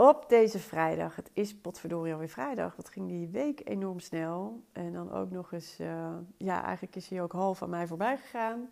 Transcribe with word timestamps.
Op 0.00 0.28
deze 0.28 0.58
vrijdag, 0.58 1.16
het 1.16 1.30
is 1.32 1.56
potverdorie 1.56 2.12
alweer 2.12 2.28
vrijdag, 2.28 2.76
wat 2.76 2.88
ging 2.88 3.08
die 3.08 3.28
week 3.28 3.68
enorm 3.68 4.00
snel. 4.00 4.62
En 4.72 4.92
dan 4.92 5.12
ook 5.12 5.30
nog 5.30 5.52
eens, 5.52 5.80
uh, 5.80 6.16
ja 6.36 6.64
eigenlijk 6.64 6.96
is 6.96 7.08
hij 7.08 7.22
ook 7.22 7.32
half 7.32 7.62
aan 7.62 7.70
mij 7.70 7.86
voorbij 7.86 8.16
gegaan. 8.16 8.68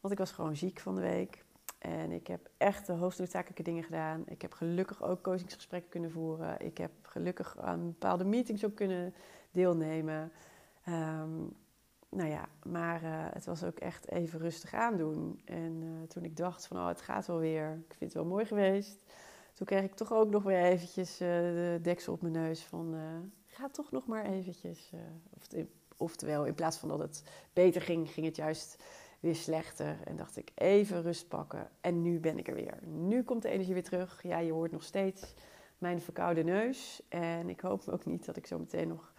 Want 0.00 0.12
ik 0.12 0.18
was 0.18 0.30
gewoon 0.30 0.56
ziek 0.56 0.80
van 0.80 0.94
de 0.94 1.00
week. 1.00 1.44
En 1.78 2.10
ik 2.10 2.26
heb 2.26 2.50
echt 2.56 2.86
de 2.86 2.92
hoofdnoodzakelijke 2.92 3.62
dingen 3.62 3.82
gedaan. 3.82 4.22
Ik 4.26 4.42
heb 4.42 4.52
gelukkig 4.52 5.02
ook 5.02 5.22
coachingsgesprekken 5.22 5.90
kunnen 5.90 6.10
voeren. 6.10 6.60
Ik 6.60 6.78
heb 6.78 6.90
gelukkig 7.02 7.58
aan 7.58 7.86
bepaalde 7.86 8.24
meetings 8.24 8.64
ook 8.64 8.74
kunnen 8.74 9.14
deelnemen. 9.50 10.32
Um, 10.88 11.56
nou 12.08 12.28
ja, 12.28 12.48
maar 12.62 13.02
uh, 13.02 13.10
het 13.32 13.44
was 13.44 13.64
ook 13.64 13.78
echt 13.78 14.08
even 14.08 14.38
rustig 14.38 14.74
aandoen. 14.74 15.40
En 15.44 15.82
uh, 15.82 16.08
toen 16.08 16.24
ik 16.24 16.36
dacht 16.36 16.66
van, 16.66 16.76
oh, 16.76 16.86
het 16.86 17.00
gaat 17.00 17.26
wel 17.26 17.38
weer. 17.38 17.72
Ik 17.88 17.94
vind 17.96 18.12
het 18.12 18.22
wel 18.22 18.30
mooi 18.30 18.44
geweest. 18.44 18.98
Toen 19.60 19.68
kreeg 19.68 19.84
ik 19.84 19.94
toch 19.94 20.12
ook 20.12 20.30
nog 20.30 20.42
weer 20.42 20.62
eventjes 20.62 21.12
uh, 21.12 21.28
de 21.28 21.78
deksel 21.82 22.12
op 22.12 22.22
mijn 22.22 22.32
neus 22.32 22.62
van... 22.62 22.96
ga 23.46 23.68
toch 23.68 23.90
nog 23.90 24.06
maar 24.06 24.24
eventjes. 24.24 24.92
oftewel, 25.96 26.44
in 26.44 26.54
plaats 26.54 26.76
van 26.76 26.88
dat 26.88 26.98
het 26.98 27.24
beter 27.52 27.82
ging, 27.82 28.10
ging 28.10 28.26
het 28.26 28.36
juist 28.36 28.82
weer 29.20 29.34
slechter. 29.34 29.98
En 30.04 30.16
dacht 30.16 30.36
ik, 30.36 30.50
even 30.54 31.02
rust 31.02 31.28
pakken. 31.28 31.70
En 31.80 32.02
nu 32.02 32.20
ben 32.20 32.38
ik 32.38 32.48
er 32.48 32.54
weer. 32.54 32.78
Nu 32.86 33.22
komt 33.22 33.42
de 33.42 33.48
energie 33.48 33.74
weer 33.74 33.82
terug. 33.82 34.22
Ja, 34.22 34.38
je 34.38 34.52
hoort 34.52 34.72
nog 34.72 34.82
steeds 34.82 35.34
mijn 35.78 36.00
verkoude 36.00 36.42
neus. 36.42 37.02
En 37.08 37.48
ik 37.48 37.60
hoop 37.60 37.88
ook 37.88 38.04
niet 38.04 38.24
dat 38.24 38.36
ik 38.36 38.46
zo 38.46 38.58
meteen 38.58 38.88
nog 38.88 39.12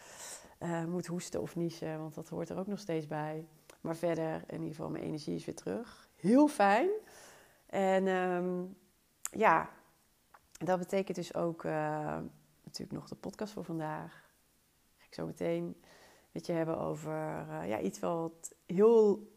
uh, 0.59 0.85
moet 0.85 1.07
hoesten 1.07 1.41
of 1.41 1.55
niezen, 1.55 1.99
want 1.99 2.15
dat 2.15 2.29
hoort 2.29 2.49
er 2.49 2.59
ook 2.59 2.67
nog 2.67 2.79
steeds 2.79 3.07
bij. 3.07 3.47
Maar 3.81 3.95
verder, 3.95 4.43
in 4.47 4.57
ieder 4.57 4.75
geval, 4.75 4.89
mijn 4.89 5.03
energie 5.03 5.35
is 5.35 5.45
weer 5.45 5.55
terug. 5.55 6.09
Heel 6.15 6.47
fijn. 6.47 6.89
En 7.65 8.07
um, 8.07 8.75
ja, 9.31 9.69
dat 10.65 10.79
betekent 10.79 11.17
dus 11.17 11.35
ook 11.35 11.63
uh, 11.63 11.71
natuurlijk 12.63 12.91
nog 12.91 13.07
de 13.07 13.15
podcast 13.15 13.53
voor 13.53 13.63
vandaag. 13.63 14.29
Ga 14.97 15.05
ik 15.05 15.13
zo 15.13 15.25
meteen 15.25 15.75
met 16.31 16.45
je 16.45 16.53
hebben 16.53 16.77
over 16.77 17.45
uh, 17.49 17.67
ja, 17.67 17.79
iets 17.79 17.99
wat 17.99 18.55
heel 18.65 19.29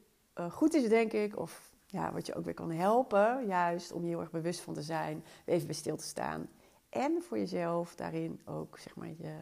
goed 0.51 0.75
is, 0.75 0.89
denk 0.89 1.13
ik. 1.13 1.39
Of 1.39 1.73
ja, 1.87 2.13
wat 2.13 2.27
je 2.27 2.35
ook 2.35 2.45
weer 2.45 2.55
kan 2.55 2.71
helpen, 2.71 3.47
juist 3.47 3.93
om 3.93 4.03
je 4.03 4.09
heel 4.09 4.21
erg 4.21 4.31
bewust 4.31 4.61
van 4.61 4.75
te 4.75 4.83
zijn. 4.83 5.25
Even 5.45 5.67
bij 5.67 5.75
stil 5.75 5.97
te 5.97 6.05
staan. 6.05 6.49
En 6.89 7.23
voor 7.23 7.39
jezelf 7.39 7.95
daarin 7.95 8.41
ook, 8.45 8.79
zeg 8.79 8.97
maar, 8.97 9.09
je 9.09 9.35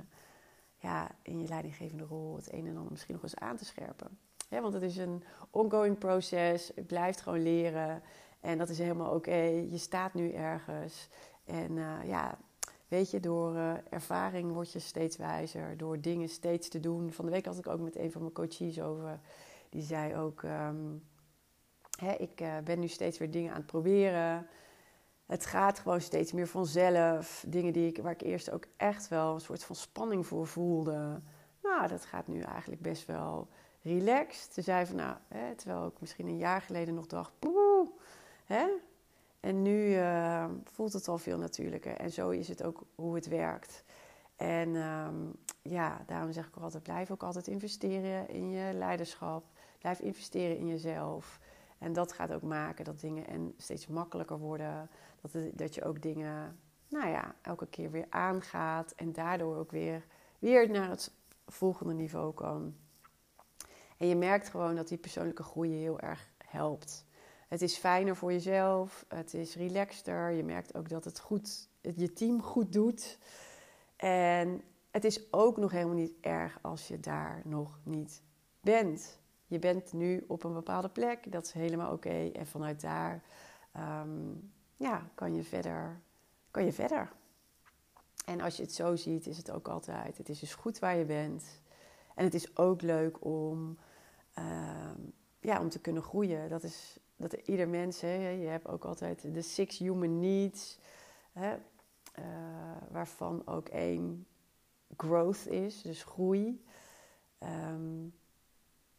ja, 0.83 1.11
in 1.23 1.41
je 1.41 1.49
leidinggevende 1.49 2.05
rol 2.05 2.37
het 2.37 2.53
een 2.53 2.67
en 2.67 2.77
ander 2.77 2.91
misschien 2.91 3.15
nog 3.15 3.23
eens 3.23 3.37
aan 3.37 3.57
te 3.57 3.65
scherpen. 3.65 4.19
want 4.49 4.75
het 4.75 4.83
is 4.83 4.97
een 4.97 5.25
ongoing 5.51 5.99
proces, 5.99 6.73
het 6.75 6.87
blijft 6.87 7.21
gewoon 7.21 7.43
leren 7.43 8.03
en 8.41 8.59
dat 8.59 8.69
is 8.69 8.79
helemaal 8.79 9.15
oké. 9.15 9.41
Je 9.71 9.79
staat 9.79 10.15
nu 10.15 10.31
ergens 10.33 11.09
en 11.53 11.77
uh, 11.77 12.05
ja, 12.05 12.39
weet 12.89 13.11
je, 13.11 13.21
door 13.21 13.55
uh, 13.55 13.73
ervaring 13.91 14.53
word 14.53 14.73
je 14.73 14.79
steeds 14.79 15.17
wijzer, 15.17 15.77
door 15.77 16.01
dingen 16.01 16.29
steeds 16.29 16.69
te 16.69 16.81
doen. 16.81 17.13
Van 17.13 17.25
de 17.25 17.31
week 17.31 17.45
had 17.45 17.59
ik 17.59 17.67
ook 17.67 17.81
met 17.81 17.97
een 17.97 18.13
van 18.13 18.21
mijn 18.21 18.33
coaches 18.33 18.81
over, 18.81 19.21
die 19.69 19.83
zei 19.83 20.17
ook, 20.17 20.43
hè, 21.99 22.13
ik 22.13 22.41
uh, 22.41 22.59
ben 22.65 22.79
nu 22.79 22.89
steeds 22.89 23.19
weer 23.19 23.31
dingen 23.31 23.51
aan 23.51 23.57
het 23.57 23.67
proberen 23.67 24.47
het 25.33 25.47
gaat 25.47 25.79
gewoon 25.79 26.01
steeds 26.01 26.33
meer 26.33 26.47
vanzelf. 26.47 27.45
Dingen 27.49 27.73
die 27.73 27.87
ik, 27.87 28.03
waar 28.03 28.13
ik 28.13 28.23
eerst 28.23 28.51
ook 28.51 28.65
echt 28.77 29.09
wel 29.09 29.35
een 29.35 29.41
soort 29.41 29.65
van 29.65 29.77
spanning 29.77 30.27
voor 30.27 30.47
voelde. 30.47 31.21
Nou, 31.63 31.89
dat 31.89 32.05
gaat 32.05 32.27
nu 32.27 32.41
eigenlijk 32.41 32.83
best 32.83 33.07
wel 33.07 33.49
relaxed. 33.83 34.53
Ze 34.53 34.63
zei 34.63 34.87
van, 34.87 34.97
nou, 34.97 35.17
hè, 35.29 35.55
terwijl 35.55 35.87
ik 35.87 36.01
misschien 36.01 36.27
een 36.27 36.39
jaar 36.39 36.61
geleden 36.61 36.95
nog 36.95 37.07
dacht, 37.07 37.33
poeh, 37.39 37.89
hè? 38.45 38.67
En 39.43 39.63
nu 39.63 39.89
uh, 39.89 40.45
voelt 40.65 40.93
het 40.93 41.09
al 41.09 41.19
veel 41.19 41.39
natuurlijker. 41.39 41.97
En 41.97 42.11
zo 42.11 42.31
is 42.31 42.49
het 42.49 42.63
ook 42.63 42.83
hoe 42.95 43.15
het 43.15 43.29
werkt. 43.29 43.85
En 44.37 44.75
um, 44.75 45.33
ja, 45.63 46.03
daarom 46.07 46.33
zeg 46.33 46.47
ik 46.47 46.57
ook 46.57 46.63
altijd, 46.63 46.83
blijf 46.83 47.11
ook 47.11 47.23
altijd 47.23 47.47
investeren 47.47 48.29
in 48.29 48.51
je 48.51 48.73
leiderschap. 48.73 49.45
Blijf 49.79 50.01
investeren 50.01 50.57
in 50.57 50.67
jezelf. 50.67 51.41
En 51.79 51.93
dat 51.93 52.13
gaat 52.13 52.33
ook 52.33 52.43
maken 52.43 52.85
dat 52.85 53.01
dingen 53.01 53.27
en 53.27 53.55
steeds 53.57 53.87
makkelijker 53.87 54.39
worden. 54.39 54.91
Dat, 55.21 55.33
dat 55.53 55.75
je 55.75 55.85
ook 55.85 56.03
dingen, 56.03 56.59
nou 56.89 57.09
ja, 57.09 57.35
elke 57.41 57.67
keer 57.67 57.91
weer 57.91 58.07
aangaat. 58.09 58.93
En 58.93 59.13
daardoor 59.13 59.57
ook 59.57 59.71
weer, 59.71 60.07
weer 60.39 60.71
naar 60.71 60.91
het 60.91 61.13
volgende 61.47 61.95
niveau 61.95 62.35
kan. 62.35 62.75
En 63.97 64.07
je 64.07 64.17
merkt 64.17 64.49
gewoon 64.49 64.77
dat 64.77 64.89
die 64.89 64.99
persoonlijke 64.99 65.43
groei 65.43 65.73
heel 65.73 66.01
erg 66.01 66.29
helpt. 66.45 67.05
Het 67.53 67.63
is 67.63 67.77
fijner 67.77 68.17
voor 68.17 68.33
jezelf, 68.33 69.05
het 69.09 69.35
is 69.35 69.55
relaxter. 69.57 70.31
Je 70.31 70.45
merkt 70.45 70.75
ook 70.75 70.89
dat 70.89 71.05
het 71.05 71.21
goed, 71.21 71.69
je 71.81 72.13
team 72.13 72.43
goed 72.43 72.73
doet. 72.73 73.19
En 73.97 74.63
het 74.91 75.05
is 75.05 75.33
ook 75.33 75.57
nog 75.57 75.71
helemaal 75.71 75.95
niet 75.95 76.15
erg 76.21 76.59
als 76.63 76.89
je 76.89 77.01
daar 77.01 77.43
nog 77.45 77.79
niet 77.83 78.23
bent. 78.61 79.19
Je 79.47 79.59
bent 79.59 79.93
nu 79.93 80.25
op 80.29 80.45
een 80.45 80.53
bepaalde 80.53 80.89
plek, 80.89 81.33
dat 81.33 81.45
is 81.45 81.53
helemaal 81.53 81.93
oké. 81.93 82.31
En 82.33 82.47
vanuit 82.47 82.81
daar 82.81 83.23
um, 83.77 84.53
ja, 84.77 85.11
kan, 85.15 85.35
je 85.35 85.43
verder, 85.43 86.01
kan 86.51 86.65
je 86.65 86.73
verder. 86.73 87.13
En 88.25 88.41
als 88.41 88.57
je 88.57 88.63
het 88.63 88.73
zo 88.73 88.97
ziet, 88.97 89.27
is 89.27 89.37
het 89.37 89.51
ook 89.51 89.69
altijd: 89.69 90.19
het 90.19 90.29
is 90.29 90.39
dus 90.39 90.55
goed 90.55 90.79
waar 90.79 90.97
je 90.97 91.05
bent. 91.05 91.61
En 92.15 92.25
het 92.25 92.35
is 92.35 92.57
ook 92.57 92.83
leuk 92.83 93.25
om, 93.25 93.79
uh, 94.39 94.91
ja, 95.41 95.61
om 95.61 95.69
te 95.69 95.81
kunnen 95.81 96.03
groeien. 96.03 96.49
Dat 96.49 96.63
is 96.63 97.01
dat 97.23 97.33
ieder 97.47 97.69
mens, 97.69 98.01
hè, 98.01 98.29
je 98.29 98.47
hebt 98.47 98.69
ook 98.69 98.85
altijd 98.85 99.35
de 99.35 99.43
six 99.43 99.79
human 99.79 100.21
needs, 100.21 100.79
hè, 101.33 101.57
uh, 102.19 102.25
waarvan 102.91 103.47
ook 103.47 103.69
één 103.69 104.27
growth 104.97 105.47
is, 105.47 105.83
dus 105.83 106.03
groei. 106.03 106.65
Um, 107.39 108.15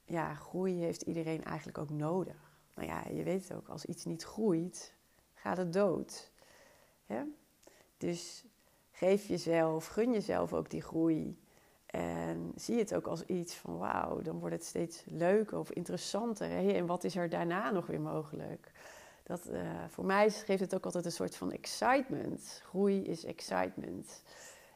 ja, 0.06 0.35
groei 0.35 0.79
heeft 0.79 1.01
iedereen 1.01 1.44
eigenlijk 1.44 1.78
ook 1.78 1.89
nodig. 1.89 2.57
Nou 2.75 2.88
ja, 2.88 3.07
je 3.07 3.23
weet 3.23 3.47
het 3.47 3.57
ook, 3.57 3.67
als 3.67 3.85
iets 3.85 4.06
niet 4.06 4.23
groeit, 4.23 4.94
gaat 5.34 5.57
het 5.57 5.73
dood. 5.73 6.31
Dus 7.97 8.45
geef 8.91 9.28
jezelf, 9.28 9.88
gun 9.88 10.11
jezelf 10.11 10.53
ook 10.53 10.69
die 10.69 10.81
groei. 10.81 11.38
En 11.94 12.52
zie 12.56 12.78
het 12.78 12.96
ook 12.96 13.08
als 13.08 13.26
iets 13.26 13.56
van 13.56 13.78
wauw, 13.78 14.22
dan 14.22 14.40
wordt 14.40 14.56
het 14.56 14.66
steeds 14.66 15.03
leuker 15.06 15.58
of 15.58 15.72
interessanter. 15.72 16.76
En 16.76 16.85
wat 16.85 17.03
is 17.03 17.16
er 17.16 17.29
daarna 17.29 17.72
nog 17.72 17.88
weer 17.88 18.02
mogelijk? 18.02 18.72
Dat, 19.23 19.50
uh, 19.52 19.62
voor 19.90 20.06
mij 20.06 20.29
geeft 20.29 20.62
het 20.62 20.76
ook 20.76 20.85
altijd 20.85 21.06
een 21.06 21.12
soort 21.12 21.35
van 21.35 21.52
excitement. 21.52 22.62
Groei 22.64 23.03
is 23.03 23.26
excitement. 23.26 24.23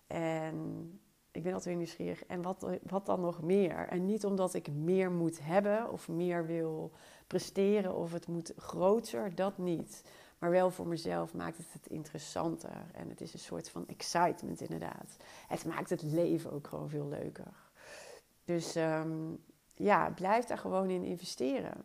En 0.07 0.99
ik 1.31 1.43
ben 1.43 1.53
altijd 1.53 1.65
weer 1.65 1.75
nieuwsgierig. 1.75 2.25
En 2.25 2.41
wat, 2.41 2.65
wat 2.83 3.05
dan 3.05 3.21
nog 3.21 3.41
meer? 3.41 3.87
En 3.87 4.05
niet 4.05 4.25
omdat 4.25 4.53
ik 4.53 4.71
meer 4.71 5.11
moet 5.11 5.39
hebben 5.41 5.91
of 5.91 6.07
meer 6.07 6.45
wil 6.45 6.91
presteren 7.27 7.95
of 7.95 8.11
het 8.11 8.27
moet 8.27 8.53
groter, 8.57 9.35
dat 9.35 9.57
niet. 9.57 10.03
Maar 10.37 10.49
wel 10.49 10.71
voor 10.71 10.87
mezelf 10.87 11.33
maakt 11.33 11.57
het 11.57 11.73
het 11.73 11.87
interessanter. 11.87 12.85
En 12.93 13.09
het 13.09 13.21
is 13.21 13.33
een 13.33 13.39
soort 13.39 13.69
van 13.69 13.87
excitement 13.87 14.61
inderdaad. 14.61 15.17
Het 15.47 15.65
maakt 15.65 15.89
het 15.89 16.01
leven 16.01 16.51
ook 16.51 16.67
gewoon 16.67 16.89
veel 16.89 17.07
leuker. 17.07 17.53
Dus 18.45 18.75
um, 18.75 19.43
ja, 19.73 20.09
blijf 20.09 20.45
daar 20.45 20.57
gewoon 20.57 20.89
in 20.89 21.03
investeren. 21.03 21.83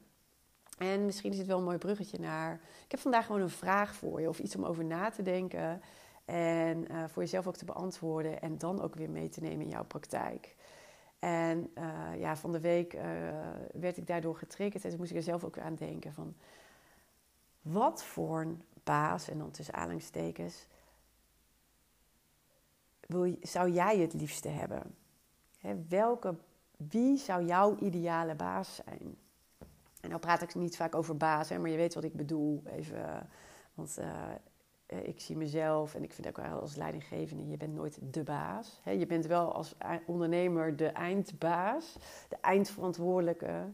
En 0.78 1.04
misschien 1.04 1.32
is 1.32 1.38
het 1.38 1.46
wel 1.46 1.58
een 1.58 1.64
mooi 1.64 1.78
bruggetje 1.78 2.18
naar. 2.18 2.60
Ik 2.84 2.90
heb 2.90 3.00
vandaag 3.00 3.26
gewoon 3.26 3.40
een 3.40 3.50
vraag 3.50 3.94
voor 3.94 4.20
je 4.20 4.28
of 4.28 4.38
iets 4.38 4.56
om 4.56 4.64
over 4.64 4.84
na 4.84 5.10
te 5.10 5.22
denken. 5.22 5.80
En 6.24 6.92
uh, 6.92 7.04
voor 7.08 7.22
jezelf 7.22 7.46
ook 7.46 7.56
te 7.56 7.64
beantwoorden 7.64 8.40
en 8.40 8.58
dan 8.58 8.82
ook 8.82 8.94
weer 8.94 9.10
mee 9.10 9.28
te 9.28 9.40
nemen 9.40 9.60
in 9.60 9.68
jouw 9.68 9.84
praktijk. 9.84 10.56
En 11.18 11.70
uh, 11.78 12.20
ja, 12.20 12.36
van 12.36 12.52
de 12.52 12.60
week 12.60 12.94
uh, 12.94 13.02
werd 13.72 13.96
ik 13.96 14.06
daardoor 14.06 14.36
getriggerd. 14.36 14.84
En 14.84 14.90
toen 14.90 14.98
moest 14.98 15.10
ik 15.10 15.16
er 15.16 15.22
zelf 15.22 15.44
ook 15.44 15.58
aan 15.58 15.74
denken 15.74 16.12
van... 16.12 16.34
Wat 17.62 18.04
voor 18.04 18.46
baas, 18.84 19.28
en 19.28 19.38
dan 19.38 19.50
tussen 19.50 19.74
aanhalingstekens... 19.74 20.66
Wil, 23.06 23.36
zou 23.40 23.70
jij 23.70 23.98
het 23.98 24.12
liefste 24.12 24.48
hebben? 24.48 24.94
He, 25.58 25.84
welke, 25.88 26.34
wie 26.76 27.16
zou 27.16 27.44
jouw 27.44 27.76
ideale 27.78 28.34
baas 28.34 28.74
zijn? 28.74 29.16
En 30.00 30.08
nou 30.08 30.20
praat 30.20 30.42
ik 30.42 30.54
niet 30.54 30.76
vaak 30.76 30.94
over 30.94 31.16
baas, 31.16 31.48
hè, 31.48 31.58
maar 31.58 31.70
je 31.70 31.76
weet 31.76 31.94
wat 31.94 32.04
ik 32.04 32.16
bedoel. 32.16 32.62
Even, 32.66 33.28
want 33.74 33.98
uh, 33.98 35.04
ik 35.04 35.20
zie 35.20 35.36
mezelf 35.36 35.94
en 35.94 36.02
ik 36.02 36.12
vind 36.12 36.28
ook 36.28 36.36
wel 36.36 36.60
als 36.60 36.76
leidinggevende, 36.76 37.48
je 37.48 37.56
bent 37.56 37.74
nooit 37.74 37.98
de 38.00 38.22
baas. 38.22 38.80
Je 38.84 39.06
bent 39.06 39.26
wel 39.26 39.54
als 39.54 39.74
ondernemer 40.06 40.76
de 40.76 40.86
eindbaas, 40.86 41.96
de 42.28 42.36
eindverantwoordelijke. 42.40 43.70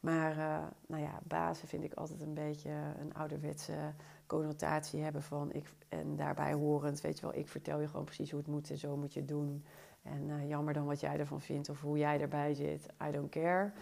Maar 0.00 0.36
uh, 0.36 0.66
nou 0.86 1.02
ja, 1.02 1.20
bazen 1.24 1.68
vind 1.68 1.84
ik 1.84 1.94
altijd 1.94 2.20
een 2.20 2.34
beetje 2.34 2.70
een 3.00 3.14
ouderwetse 3.14 3.94
connotatie 4.26 5.02
hebben 5.02 5.22
van 5.22 5.52
ik 5.52 5.72
en 5.88 6.16
daarbij 6.16 6.52
horend, 6.52 7.00
weet 7.00 7.18
je 7.18 7.26
wel, 7.26 7.34
ik 7.34 7.48
vertel 7.48 7.80
je 7.80 7.88
gewoon 7.88 8.04
precies 8.04 8.30
hoe 8.30 8.40
het 8.40 8.48
moet 8.48 8.70
en 8.70 8.78
zo 8.78 8.96
moet 8.96 9.12
je 9.12 9.20
het 9.20 9.28
doen. 9.28 9.64
En 10.02 10.28
uh, 10.28 10.48
jammer 10.48 10.74
dan 10.74 10.86
wat 10.86 11.00
jij 11.00 11.18
ervan 11.18 11.40
vindt 11.40 11.68
of 11.68 11.80
hoe 11.80 11.98
jij 11.98 12.20
erbij 12.20 12.54
zit. 12.54 12.86
I 13.08 13.10
don't 13.10 13.30
care. 13.30 13.72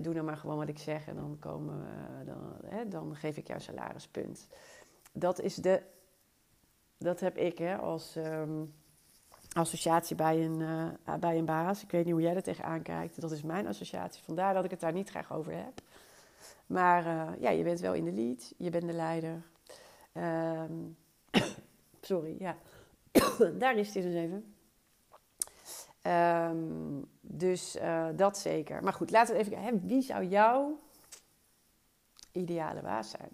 Doe 0.00 0.14
dan 0.14 0.24
maar 0.24 0.36
gewoon 0.36 0.56
wat 0.56 0.68
ik 0.68 0.78
zeg 0.78 1.06
en 1.06 1.14
dan, 1.16 1.36
komen, 1.38 1.74
uh, 1.74 2.26
dan, 2.26 2.90
dan 2.90 3.16
geef 3.16 3.36
ik 3.36 3.46
jou 3.46 3.60
salarispunt. 3.60 4.48
Dat 5.12 5.40
is 5.40 5.54
de. 5.54 5.82
Dat 6.98 7.20
heb 7.20 7.36
ik 7.36 7.58
hè, 7.58 7.76
als 7.76 8.16
um, 8.16 8.74
associatie 9.52 10.16
bij 10.16 10.44
een, 10.44 10.60
uh, 10.60 11.14
bij 11.20 11.38
een 11.38 11.44
baas. 11.44 11.82
Ik 11.82 11.90
weet 11.90 12.04
niet 12.04 12.12
hoe 12.12 12.22
jij 12.22 12.34
er 12.34 12.42
tegenaan 12.42 12.82
kijkt. 12.82 13.20
Dat 13.20 13.32
is 13.32 13.42
mijn 13.42 13.66
associatie. 13.66 14.22
Vandaar 14.22 14.54
dat 14.54 14.64
ik 14.64 14.70
het 14.70 14.80
daar 14.80 14.92
niet 14.92 15.10
graag 15.10 15.32
over 15.32 15.52
heb. 15.52 15.80
Maar 16.66 17.04
ja, 17.40 17.50
je 17.50 17.62
bent 17.62 17.80
wel 17.80 17.94
in 17.94 18.04
de 18.04 18.12
lead. 18.12 18.52
Je 18.56 18.70
bent 18.70 18.86
de 18.86 18.92
leider. 18.92 19.42
Um, 20.14 20.96
sorry, 22.00 22.36
ja. 22.38 22.56
daar 23.58 23.76
is 23.76 23.94
hij 23.94 24.02
dus 24.02 24.14
even. 24.14 24.54
Um, 26.02 27.08
dus 27.20 27.76
uh, 27.76 28.06
dat 28.16 28.38
zeker. 28.38 28.82
Maar 28.82 28.92
goed, 28.92 29.10
laten 29.10 29.34
we 29.34 29.40
even 29.40 29.52
kijken. 29.52 29.86
Wie 29.86 30.02
zou 30.02 30.24
jouw 30.24 30.78
ideale 32.32 32.80
baas 32.80 33.10
zijn? 33.10 33.30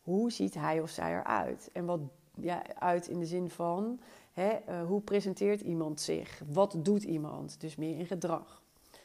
Hoe 0.00 0.32
ziet 0.32 0.54
hij 0.54 0.80
of 0.80 0.90
zij 0.90 1.18
eruit? 1.18 1.70
En 1.72 1.84
wat 1.84 2.00
ja, 2.34 2.62
uit 2.78 3.08
in 3.08 3.18
de 3.18 3.26
zin 3.26 3.50
van 3.50 4.00
hè, 4.36 4.58
uh, 4.68 4.86
hoe 4.86 5.00
presenteert 5.00 5.60
iemand 5.60 6.00
zich? 6.00 6.42
Wat 6.46 6.76
doet 6.78 7.02
iemand? 7.02 7.60
Dus 7.60 7.76
meer 7.76 7.98
in 7.98 8.06
gedrag. 8.06 8.62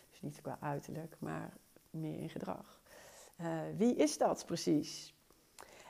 Dus 0.09 0.21
niet 0.21 0.41
qua 0.41 0.57
uiterlijk, 0.61 1.15
maar 1.19 1.53
meer 1.89 2.19
in 2.19 2.29
gedrag. 2.29 2.81
Uh, 3.41 3.47
wie 3.77 3.95
is 3.95 4.17
dat 4.17 4.45
precies? 4.45 5.13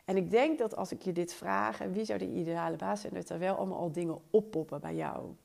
En 0.05 0.17
ik 0.17 0.29
denk 0.29 0.57
dat 0.57 0.75
als 0.75 0.91
ik 0.91 1.01
je 1.01 1.11
dit 1.11 1.33
vraag, 1.33 1.77
wie 1.77 2.05
zou 2.05 2.19
de 2.19 2.27
ideale 2.27 2.75
baas 2.75 3.01
zijn, 3.01 3.13
dat 3.13 3.29
er 3.29 3.39
wel 3.39 3.55
allemaal 3.55 3.79
al 3.79 3.91
dingen 3.91 4.21
oppoppen 4.29 4.81
bij 4.81 4.95
jou. 4.95 5.35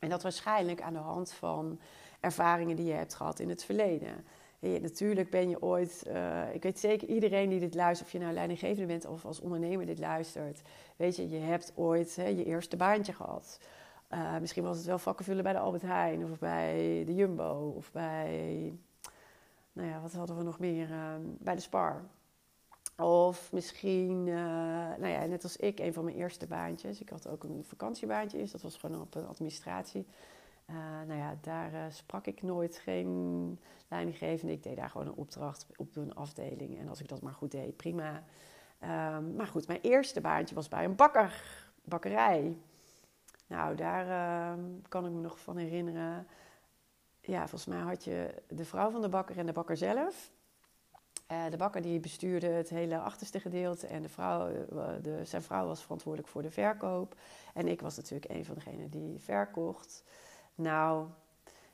En 0.00 0.08
dat 0.08 0.22
waarschijnlijk 0.22 0.82
aan 0.82 0.92
de 0.92 0.98
hand 0.98 1.32
van 1.32 1.80
ervaringen 2.20 2.76
die 2.76 2.86
je 2.86 2.92
hebt 2.92 3.14
gehad 3.14 3.38
in 3.38 3.48
het 3.48 3.64
verleden. 3.64 4.26
Natuurlijk 4.60 5.30
ben 5.30 5.48
je 5.48 5.62
ooit, 5.62 6.04
uh, 6.08 6.54
ik 6.54 6.62
weet 6.62 6.78
zeker 6.78 7.08
iedereen 7.08 7.48
die 7.48 7.60
dit 7.60 7.74
luistert, 7.74 8.08
of 8.08 8.12
je 8.12 8.18
nou 8.18 8.32
leidinggevende 8.32 8.86
bent 8.86 9.06
of 9.06 9.24
als 9.24 9.40
ondernemer 9.40 9.86
dit 9.86 9.98
luistert, 9.98 10.62
weet 10.96 11.16
je, 11.16 11.28
je 11.28 11.38
hebt 11.38 11.72
ooit 11.74 12.16
hè, 12.16 12.26
je 12.26 12.44
eerste 12.44 12.76
baantje 12.76 13.12
gehad. 13.12 13.60
Uh, 14.10 14.38
misschien 14.38 14.62
was 14.62 14.76
het 14.76 14.86
wel 14.86 14.98
vakkenvullen 14.98 15.42
bij 15.42 15.52
de 15.52 15.58
Albert 15.58 15.82
Heijn 15.82 16.24
of 16.24 16.38
bij 16.38 17.02
de 17.06 17.14
Jumbo 17.14 17.72
of 17.76 17.92
bij, 17.92 18.72
nou 19.72 19.88
ja, 19.88 20.00
wat 20.00 20.12
hadden 20.12 20.36
we 20.36 20.42
nog 20.42 20.58
meer, 20.58 20.90
uh, 20.90 21.14
bij 21.20 21.54
de 21.54 21.60
Spar. 21.60 22.04
Of 22.96 23.52
misschien, 23.52 24.26
uh, 24.26 24.34
nou 24.98 25.06
ja, 25.06 25.24
net 25.26 25.42
als 25.42 25.56
ik, 25.56 25.78
een 25.78 25.92
van 25.92 26.04
mijn 26.04 26.16
eerste 26.16 26.46
baantjes. 26.46 27.00
Ik 27.00 27.08
had 27.08 27.28
ook 27.28 27.44
een 27.44 27.64
vakantiebaantje, 27.64 28.38
dus 28.38 28.50
dat 28.50 28.62
was 28.62 28.76
gewoon 28.76 29.00
op 29.00 29.16
administratie. 29.16 30.06
Uh, 30.70 30.76
nou 31.06 31.18
ja, 31.18 31.38
daar 31.40 31.72
uh, 31.72 31.80
sprak 31.88 32.26
ik 32.26 32.42
nooit 32.42 32.78
geen 32.78 33.60
leidinggevende. 33.88 34.52
Ik 34.52 34.62
deed 34.62 34.76
daar 34.76 34.90
gewoon 34.90 35.06
een 35.06 35.14
opdracht 35.14 35.66
op 35.76 35.96
een 35.96 36.14
afdeling. 36.14 36.78
En 36.78 36.88
als 36.88 37.00
ik 37.00 37.08
dat 37.08 37.22
maar 37.22 37.32
goed 37.32 37.50
deed, 37.50 37.76
prima. 37.76 38.22
Um, 38.82 39.34
maar 39.36 39.46
goed, 39.46 39.66
mijn 39.66 39.80
eerste 39.80 40.20
baantje 40.20 40.54
was 40.54 40.68
bij 40.68 40.84
een 40.84 40.96
bakker, 40.96 41.42
bakkerij. 41.84 42.58
Nou, 43.46 43.76
daar 43.76 44.06
uh, 44.06 44.64
kan 44.88 45.06
ik 45.06 45.12
me 45.12 45.20
nog 45.20 45.38
van 45.38 45.56
herinneren. 45.56 46.26
Ja, 47.20 47.38
volgens 47.38 47.66
mij 47.66 47.80
had 47.80 48.04
je 48.04 48.42
de 48.48 48.64
vrouw 48.64 48.90
van 48.90 49.00
de 49.00 49.08
bakker 49.08 49.38
en 49.38 49.46
de 49.46 49.52
bakker 49.52 49.76
zelf. 49.76 50.30
Uh, 51.32 51.50
de 51.50 51.56
bakker 51.56 51.82
die 51.82 52.00
bestuurde 52.00 52.46
het 52.46 52.68
hele 52.68 52.98
achterste 52.98 53.40
gedeelte 53.40 53.86
en 53.86 54.02
de 54.02 54.08
vrouw, 54.08 54.48
de, 55.02 55.20
zijn 55.24 55.42
vrouw 55.42 55.66
was 55.66 55.82
verantwoordelijk 55.82 56.30
voor 56.30 56.42
de 56.42 56.50
verkoop. 56.50 57.14
En 57.54 57.68
ik 57.68 57.80
was 57.80 57.96
natuurlijk 57.96 58.32
een 58.32 58.44
van 58.44 58.54
degenen 58.54 58.90
die 58.90 59.18
verkocht. 59.18 60.04
Nou, 60.58 61.06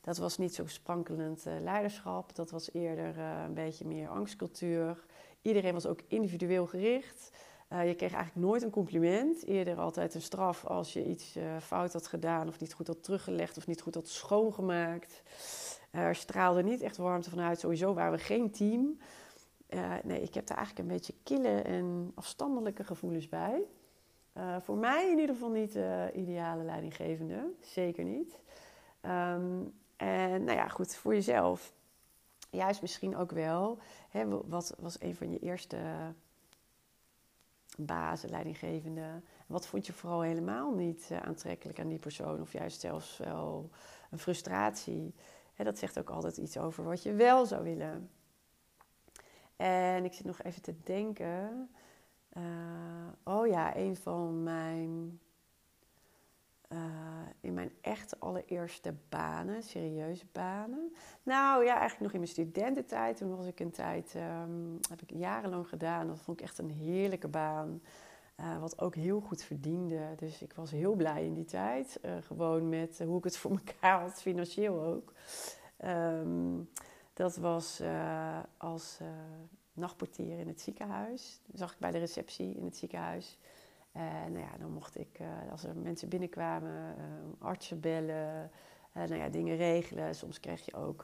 dat 0.00 0.16
was 0.16 0.38
niet 0.38 0.54
zo 0.54 0.66
sprankelend 0.66 1.46
uh, 1.46 1.52
leiderschap. 1.60 2.34
Dat 2.34 2.50
was 2.50 2.72
eerder 2.72 3.16
uh, 3.16 3.42
een 3.44 3.54
beetje 3.54 3.86
meer 3.86 4.08
angstcultuur. 4.08 5.04
Iedereen 5.42 5.72
was 5.72 5.86
ook 5.86 6.00
individueel 6.08 6.66
gericht. 6.66 7.31
Uh, 7.72 7.88
je 7.88 7.94
kreeg 7.94 8.12
eigenlijk 8.12 8.46
nooit 8.46 8.62
een 8.62 8.70
compliment. 8.70 9.44
Eerder 9.44 9.78
altijd 9.78 10.14
een 10.14 10.22
straf 10.22 10.64
als 10.64 10.92
je 10.92 11.04
iets 11.04 11.38
fout 11.60 11.92
had 11.92 12.06
gedaan... 12.06 12.48
of 12.48 12.60
niet 12.60 12.72
goed 12.72 12.86
had 12.86 13.02
teruggelegd 13.02 13.56
of 13.56 13.66
niet 13.66 13.81
goed 13.81 13.94
had 13.94 14.08
schoongemaakt. 14.08 15.22
Er 15.90 16.14
straalde 16.14 16.62
niet 16.62 16.81
echt 16.81 16.96
warmte 16.96 17.31
vanuit. 17.31 17.60
Sowieso 17.60 17.94
waren 17.94 18.12
we 18.12 18.19
geen 18.19 18.50
team. 18.50 18.98
nee, 20.02 20.22
ik 20.22 20.34
heb 20.34 20.46
daar 20.46 20.56
eigenlijk 20.56 20.88
een 20.88 20.94
beetje 20.94 21.14
kille 21.22 21.62
en 21.62 22.12
afstandelijke 22.14 22.84
gevoelens 22.84 23.28
bij. 23.28 23.62
voor 24.60 24.76
mij 24.76 25.10
in 25.10 25.19
ieder 25.19 25.34
geval 25.34 25.50
niet 25.50 25.72
de 25.72 26.10
ideale 26.14 26.64
leidinggevende. 26.64 27.52
Zeker 27.60 28.04
niet. 28.04 28.42
Um, 29.06 29.73
en 29.97 30.45
nou 30.45 30.59
ja, 30.59 30.69
goed, 30.69 30.95
voor 30.95 31.15
jezelf. 31.15 31.73
Juist 32.51 32.81
misschien 32.81 33.17
ook 33.17 33.31
wel. 33.31 33.79
Hè, 34.11 34.29
wat 34.29 34.75
was 34.79 35.01
een 35.01 35.15
van 35.15 35.31
je 35.31 35.39
eerste 35.39 35.79
bazen, 37.77 38.31
leidinggevende? 38.31 39.23
Wat 39.47 39.67
vond 39.67 39.87
je 39.87 39.93
vooral 39.93 40.21
helemaal 40.21 40.75
niet 40.75 41.09
uh, 41.12 41.19
aantrekkelijk 41.19 41.81
aan 41.81 41.89
die 41.89 41.99
persoon? 41.99 42.41
Of 42.41 42.53
juist 42.53 42.81
zelfs 42.81 43.17
wel 43.19 43.71
een 44.11 44.19
frustratie? 44.19 45.15
Hè, 45.55 45.65
dat 45.65 45.79
zegt 45.79 45.99
ook 45.99 46.11
altijd 46.11 46.37
iets 46.37 46.56
over 46.56 46.84
wat 46.84 47.03
je 47.03 47.13
wel 47.13 47.46
zou 47.46 47.65
willen. 47.65 48.11
En 49.56 50.05
ik 50.05 50.13
zit 50.13 50.27
nog 50.27 50.43
even 50.43 50.63
te 50.63 50.75
denken. 50.82 51.70
Uh, 52.37 52.43
oh 53.23 53.46
ja, 53.46 53.77
een 53.77 53.96
van 53.96 54.43
mijn 54.43 55.20
uh, 56.69 56.79
in 57.41 57.55
mijn 57.55 57.73
echt 57.81 58.21
allereerste 58.21 58.94
banen, 59.09 59.63
serieuze 59.63 60.25
banen. 60.33 60.94
Nou 61.23 61.65
ja, 61.65 61.73
eigenlijk 61.73 62.01
nog 62.01 62.13
in 62.13 62.19
mijn 62.19 62.31
studententijd. 62.31 63.17
Toen 63.17 63.37
was 63.37 63.47
ik 63.47 63.61
een 63.61 63.71
tijd, 63.71 64.15
um, 64.15 64.79
heb 64.89 65.03
ik 65.03 65.11
jarenlang 65.11 65.69
gedaan. 65.69 66.06
Dat 66.06 66.21
vond 66.21 66.41
ik 66.41 66.44
echt 66.47 66.59
een 66.59 66.71
heerlijke 66.71 67.29
baan. 67.29 67.83
Uh, 68.41 68.59
wat 68.59 68.81
ook 68.81 68.94
heel 68.94 69.21
goed 69.21 69.43
verdiende. 69.43 70.15
Dus 70.17 70.43
ik 70.43 70.53
was 70.53 70.71
heel 70.71 70.94
blij 70.94 71.25
in 71.25 71.35
die 71.35 71.44
tijd. 71.44 72.01
Uh, 72.05 72.13
gewoon 72.21 72.69
met 72.69 72.99
hoe 73.05 73.19
ik 73.19 73.25
het 73.25 73.37
voor 73.37 73.51
elkaar 73.65 74.01
had, 74.01 74.23
financieel 74.23 74.83
ook. 74.83 75.13
Um, 75.85 76.69
dat 77.13 77.37
was 77.37 77.83
als 78.56 79.01
nachtportier 79.73 80.39
in 80.39 80.49
het 80.49 80.61
ziekenhuis. 80.61 81.41
Dat 81.47 81.59
zag 81.59 81.73
ik 81.73 81.79
bij 81.79 81.91
de 81.91 81.99
receptie 81.99 82.55
in 82.55 82.65
het 82.65 82.77
ziekenhuis. 82.77 83.39
En 83.94 84.32
nou 84.32 84.44
ja, 84.44 84.56
dan 84.58 84.70
mocht 84.70 84.98
ik, 84.98 85.19
uh, 85.20 85.51
als 85.51 85.65
er 85.65 85.77
mensen 85.77 86.08
binnenkwamen, 86.08 86.94
uh, 86.98 87.46
artsen 87.46 87.81
bellen, 87.81 88.51
uh, 88.96 89.03
nou 89.03 89.15
ja, 89.15 89.29
dingen 89.29 89.56
regelen. 89.56 90.15
Soms 90.15 90.41
kreeg 90.41 90.65
je 90.65 90.74
ook 90.74 91.03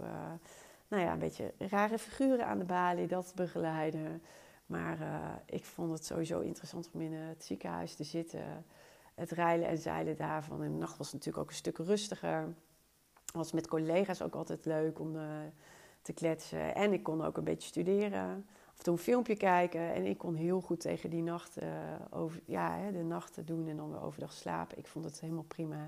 nou 0.89 1.03
ja, 1.03 1.13
een 1.13 1.19
beetje 1.19 1.53
rare 1.59 1.99
figuren 1.99 2.47
aan 2.47 2.59
de 2.59 2.65
balie, 2.65 3.07
dat 3.07 3.33
begeleiden. 3.35 4.23
Maar 4.67 4.99
ik 5.47 5.65
vond 5.65 5.93
het 5.93 6.05
sowieso 6.05 6.41
interessant 6.41 6.91
om 6.93 7.01
in 7.01 7.13
het 7.13 7.45
ziekenhuis 7.45 7.95
te 7.95 8.05
zitten. 8.05 8.65
Het 9.15 9.31
rijlen 9.31 9.69
en 9.69 9.79
zeilen 9.79 10.17
daarvan. 10.17 10.63
En 10.63 10.73
de 10.73 10.79
nacht 10.79 10.99
was 10.99 11.13
natuurlijk 11.13 11.43
ook 11.43 11.51
een 11.51 11.57
stuk 11.57 11.79
rustiger. 11.79 12.55
Was 13.33 13.53
met 13.53 13.69
collega's 13.69 14.23
ook 14.23 14.35
altijd 14.35 14.65
leuk 14.65 14.99
om 14.99 15.17
te 16.03 16.13
kletsen. 16.13 16.75
En 16.75 16.93
ik 16.93 17.03
kon 17.03 17.25
ook 17.25 17.37
een 17.37 17.45
beetje 17.45 17.69
studeren 17.69 18.47
of 18.81 18.87
toen 18.87 18.95
een 18.95 19.03
filmpje 19.03 19.37
kijken. 19.37 19.95
En 19.95 20.07
ik 20.07 20.19
kon 20.19 20.35
heel 20.35 20.61
goed 20.61 20.81
tegen 20.81 21.11
die 21.11 21.23
nacht, 21.23 21.63
uh, 21.63 21.69
over, 22.11 22.41
ja, 22.45 22.91
de 22.91 23.03
nachten 23.03 23.47
doen 23.47 23.69
en 23.69 23.77
dan 23.77 23.91
weer 23.91 24.03
overdag 24.03 24.33
slapen. 24.33 24.79
Ik 24.79 24.87
vond 24.87 25.05
het 25.05 25.21
helemaal 25.21 25.45
prima. 25.49 25.85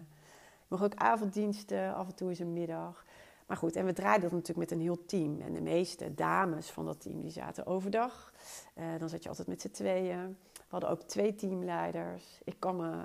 Ik 0.62 0.68
mocht 0.68 0.82
ook 0.82 0.94
avonddiensten, 0.94 1.94
af 1.94 2.06
en 2.06 2.14
toe 2.14 2.28
eens 2.28 2.38
een 2.38 2.52
middag. 2.52 3.04
Maar 3.46 3.56
goed, 3.56 3.76
en 3.76 3.84
we 3.84 3.92
draaiden 3.92 4.22
dat 4.22 4.32
natuurlijk 4.32 4.70
met 4.70 4.78
een 4.78 4.84
heel 4.84 5.04
team. 5.06 5.40
En 5.40 5.52
de 5.52 5.60
meeste 5.60 6.14
dames 6.14 6.70
van 6.70 6.84
dat 6.84 7.00
team 7.00 7.20
die 7.20 7.30
zaten 7.30 7.66
overdag. 7.66 8.32
Uh, 8.78 8.84
dan 8.98 9.08
zat 9.08 9.22
je 9.22 9.28
altijd 9.28 9.48
met 9.48 9.60
z'n 9.60 9.70
tweeën. 9.70 10.36
We 10.52 10.62
hadden 10.68 10.90
ook 10.90 11.02
twee 11.02 11.34
teamleiders. 11.34 12.40
Ik 12.44 12.56
kan 12.58 12.76
me 12.76 13.04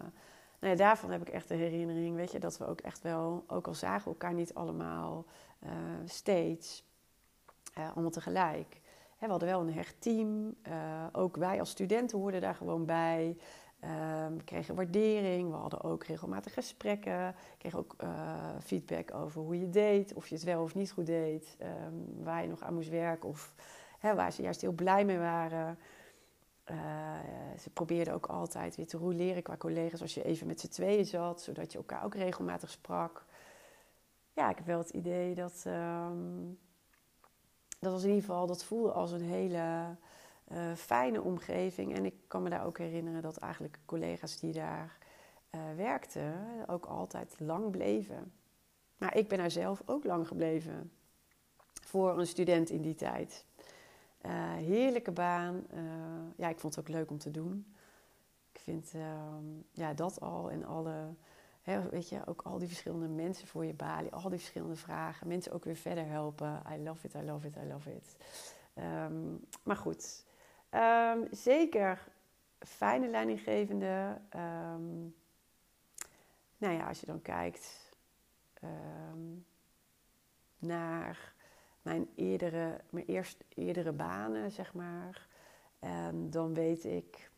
nou 0.59 0.71
ja, 0.71 0.75
daarvan 0.75 1.11
heb 1.11 1.21
ik 1.21 1.29
echt 1.29 1.47
de 1.47 1.55
herinnering, 1.55 2.15
weet 2.15 2.31
je, 2.31 2.39
dat 2.39 2.57
we 2.57 2.67
ook 2.67 2.81
echt 2.81 3.01
wel, 3.01 3.43
ook 3.47 3.67
al 3.67 3.73
zagen 3.73 4.11
elkaar 4.11 4.33
niet 4.33 4.53
allemaal 4.53 5.25
uh, 5.63 5.69
steeds, 6.05 6.83
allemaal 7.73 8.11
tegelijk. 8.11 8.79
We 9.19 9.27
hadden 9.27 9.47
wel 9.47 9.61
een 9.61 9.73
hecht 9.73 10.01
team. 10.01 10.55
Uh, 10.67 11.05
ook 11.11 11.37
wij 11.37 11.59
als 11.59 11.69
studenten 11.69 12.19
hoorden 12.19 12.41
daar 12.41 12.55
gewoon 12.55 12.85
bij. 12.85 13.37
Ehm, 13.79 14.35
we 14.35 14.43
kregen 14.43 14.75
waardering. 14.75 15.49
We 15.49 15.55
hadden 15.55 15.83
ook 15.83 16.03
regelmatig 16.03 16.53
gesprekken. 16.53 17.35
Kregen 17.57 17.79
ook 17.79 17.95
feedback 18.63 19.13
over 19.13 19.41
hoe 19.41 19.59
je 19.59 19.69
deed. 19.69 20.13
Of 20.13 20.27
je 20.27 20.35
het 20.35 20.43
wel 20.43 20.63
of 20.63 20.75
niet 20.75 20.91
goed 20.91 21.05
deed. 21.05 21.57
Um, 21.61 22.23
waar 22.23 22.41
je 22.41 22.47
nog 22.47 22.61
aan 22.61 22.73
moest 22.73 22.89
werken. 22.89 23.29
Of 23.29 23.53
waar 24.01 24.31
ze 24.31 24.41
juist 24.41 24.61
heel 24.61 24.71
blij 24.71 25.05
mee 25.05 25.17
waren. 25.17 25.77
ze 27.59 27.69
probeerden 27.73 28.13
ook 28.13 28.25
altijd 28.25 28.75
weer 28.75 28.87
te 28.87 28.97
roleren 28.97 29.43
qua 29.43 29.57
collega's 29.57 30.01
als 30.01 30.13
je 30.13 30.23
even 30.23 30.47
met 30.47 30.59
z'n 30.59 30.67
tweeën 30.67 31.05
zat, 31.05 31.41
zodat 31.41 31.71
je 31.71 31.77
elkaar 31.77 32.03
ook 32.03 32.15
regelmatig 32.15 32.69
sprak. 32.69 33.25
Ja, 34.33 34.49
ik 34.49 34.55
heb 34.55 34.65
wel 34.65 34.77
het 34.77 34.89
idee 34.89 35.35
dat, 35.35 35.63
um, 35.67 36.59
dat 37.79 37.91
was 37.91 38.03
in 38.03 38.09
ieder 38.09 38.23
geval, 38.23 38.47
dat 38.47 38.63
voelde 38.63 38.91
als 38.91 39.11
een 39.11 39.21
hele 39.21 39.95
uh, 40.51 40.73
fijne 40.75 41.21
omgeving. 41.21 41.95
En 41.95 42.05
ik 42.05 42.15
kan 42.27 42.43
me 42.43 42.49
daar 42.49 42.65
ook 42.65 42.77
herinneren 42.77 43.21
dat 43.21 43.37
eigenlijk 43.37 43.79
collega's 43.85 44.39
die 44.39 44.53
daar 44.53 44.97
uh, 45.51 45.61
werkten 45.75 46.33
ook 46.67 46.85
altijd 46.85 47.35
lang 47.39 47.71
bleven. 47.71 48.31
Maar 48.97 49.17
ik 49.17 49.27
ben 49.27 49.37
daar 49.37 49.51
zelf 49.51 49.81
ook 49.85 50.03
lang 50.03 50.27
gebleven 50.27 50.91
voor 51.83 52.19
een 52.19 52.27
student 52.27 52.69
in 52.69 52.81
die 52.81 52.95
tijd. 52.95 53.45
Uh, 54.25 54.31
heerlijke 54.53 55.11
baan. 55.11 55.65
ja, 56.35 56.49
ik 56.49 56.59
vond 56.59 56.75
het 56.75 56.85
ook 56.85 56.95
leuk 56.95 57.09
om 57.09 57.17
te 57.17 57.31
doen. 57.31 57.75
Ik 58.51 58.59
vind 58.59 58.91
ehm, 58.93 59.45
ja, 59.71 59.93
dat 59.93 60.21
al 60.21 60.51
en 60.51 60.65
alle 60.65 61.13
weet 61.75 62.09
je, 62.09 62.25
ook 62.25 62.41
al 62.41 62.57
die 62.57 62.67
verschillende 62.67 63.07
mensen 63.07 63.47
voor 63.47 63.65
je 63.65 63.73
balie, 63.73 64.11
al 64.11 64.29
die 64.29 64.39
verschillende 64.39 64.75
vragen. 64.75 65.27
Mensen 65.27 65.51
ook 65.51 65.65
weer 65.65 65.75
verder 65.75 66.05
helpen. 66.05 66.63
I 66.71 66.83
love 66.83 67.07
it, 67.07 67.13
I 67.13 67.21
love 67.21 67.47
it, 67.47 67.55
I 67.55 67.67
love 67.67 67.95
it. 67.95 68.15
Ehm, 68.73 69.35
maar 69.63 69.75
goed, 69.75 70.25
um, 70.71 71.27
zeker 71.31 72.07
fijne 72.59 73.09
leidinggevende. 73.09 74.21
Um, 74.35 75.15
nou 76.57 76.73
ja, 76.73 76.87
als 76.87 76.99
je 76.99 77.05
dan 77.05 77.21
kijkt 77.21 77.85
naar 80.59 81.33
mijn 81.81 82.09
eerdere, 82.15 82.81
mijn 82.89 83.05
eerst, 83.05 83.43
eerdere 83.49 83.91
banen, 83.91 84.51
zeg 84.51 84.73
maar. 84.73 85.27
dan 86.29 86.53
weet 86.53 86.85
ik, 86.85 87.29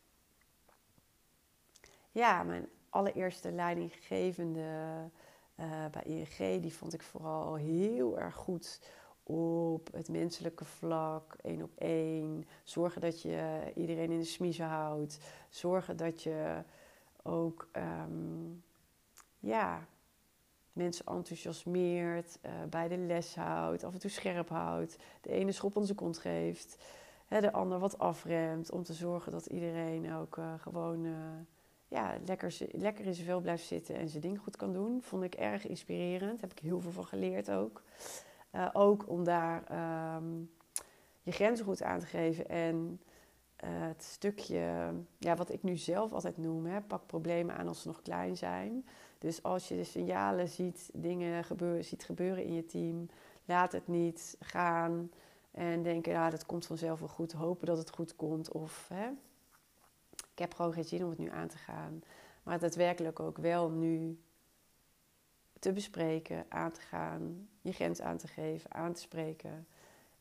ja, 2.12 2.44
mijn 2.44 2.70
allereerste 2.89 3.51
leidinggevende 3.51 5.10
uh, 5.60 5.86
bij 5.91 6.03
ING, 6.03 6.62
die 6.62 6.74
vond 6.74 6.93
ik 6.93 7.01
vooral 7.01 7.55
heel 7.55 8.19
erg 8.19 8.36
goed 8.36 8.81
op 9.24 9.89
het 9.91 10.10
menselijke 10.10 10.65
vlak, 10.65 11.36
één 11.41 11.62
op 11.63 11.77
één. 11.77 12.48
Zorgen 12.63 13.01
dat 13.01 13.22
je 13.22 13.72
iedereen 13.75 14.12
in 14.12 14.19
de 14.19 14.25
smiezen 14.25 14.65
houdt. 14.65 15.19
Zorgen 15.50 15.98
dat 15.98 16.24
je 16.24 16.63
ook 17.24 17.69
um, 17.74 18.63
ja, 19.39 19.88
mensen 20.74 21.05
enthousiasmeert, 21.05 22.39
uh, 22.46 22.51
bij 22.69 22.88
de 22.88 22.98
les 22.98 23.36
houdt, 23.36 23.84
af 23.84 23.93
en 23.93 24.00
toe 24.00 24.10
scherp 24.10 24.50
houdt. 24.50 24.98
De 25.22 25.29
ene 25.29 25.51
schop 25.51 25.77
zijn 25.81 25.98
kont 25.98 26.17
geeft, 26.17 26.77
hè, 27.27 27.41
de 27.41 27.51
ander 27.51 27.79
wat 27.79 27.98
afremt. 27.98 28.72
Om 28.72 28.84
te 28.84 28.93
zorgen 28.93 29.31
dat 29.31 29.46
iedereen 29.46 30.13
ook 30.13 30.38
uh, 30.38 30.53
gewoon 30.58 31.05
ja, 31.89 32.17
lekker, 32.25 32.58
lekker 32.72 33.05
in 33.05 33.13
zijn 33.13 33.27
vel 33.27 33.41
blijft 33.41 33.65
zitten 33.65 33.96
en 33.96 34.10
zijn 34.10 34.22
ding 34.22 34.39
goed 34.39 34.55
kan 34.55 34.74
doen. 34.74 35.01
Vond 35.01 35.24
ik 35.24 35.36
erg 35.36 35.67
inspirerend. 35.67 36.39
Daar 36.39 36.50
heb 36.50 36.51
ik 36.51 36.60
heel 36.60 36.79
veel 36.79 36.91
van 36.91 37.05
geleerd 37.05 37.51
ook. 37.51 37.81
Uh, 38.55 38.69
ook 38.74 39.10
om 39.10 39.24
daar 39.24 39.63
um, 40.15 40.51
je 41.22 41.31
grenzen 41.31 41.65
goed 41.65 41.84
aan 41.84 42.00
te 42.00 42.05
geven. 42.05 42.50
En 42.50 43.01
uh, 43.63 43.69
het 43.69 44.03
stukje, 44.03 44.93
ja, 45.17 45.36
wat 45.36 45.51
ik 45.51 45.63
nu 45.63 45.77
zelf 45.77 46.12
altijd 46.12 46.38
noem, 46.38 46.65
hè, 46.65 46.81
pak 46.81 47.05
problemen 47.05 47.55
aan 47.55 47.67
als 47.67 47.81
ze 47.81 47.88
nog 47.88 48.01
klein 48.01 48.38
zijn. 48.38 48.86
Dus 49.17 49.43
als 49.43 49.67
je 49.67 49.75
de 49.75 49.84
signalen 49.84 50.50
ziet, 50.50 50.89
dingen 50.93 51.43
gebeuren, 51.43 51.86
ziet 51.86 52.03
gebeuren 52.03 52.43
in 52.43 52.53
je 52.53 52.65
team, 52.65 53.10
laat 53.46 53.72
het 53.72 53.88
niet 53.88 54.38
gaan. 54.39 55.12
En 55.51 55.84
denken, 55.84 56.12
ja, 56.12 56.29
dat 56.29 56.46
komt 56.46 56.65
vanzelf 56.65 57.00
wel 57.00 57.08
goed. 57.08 57.31
Hopen 57.31 57.67
dat 57.67 57.77
het 57.77 57.89
goed 57.89 58.15
komt. 58.15 58.51
Of 58.51 58.89
hè, 58.93 59.10
ik 60.39 60.46
heb 60.46 60.53
gewoon 60.55 60.74
geen 60.74 60.84
zin 60.84 61.03
om 61.03 61.10
het 61.10 61.19
nu 61.19 61.29
aan 61.29 61.48
te 61.48 61.58
gaan. 61.58 62.03
Maar 62.43 62.60
daadwerkelijk 62.60 63.19
ook 63.19 63.38
wel 63.38 63.69
nu 63.69 64.19
te 65.60 65.72
bespreken, 65.72 66.46
aan 66.50 66.72
te 66.72 66.81
gaan, 66.81 67.50
je 67.62 67.72
grens 67.72 68.01
aan 68.01 68.17
te 68.17 68.27
geven, 68.27 68.74
aan 68.74 68.93
te 68.93 69.01
spreken. 69.01 69.67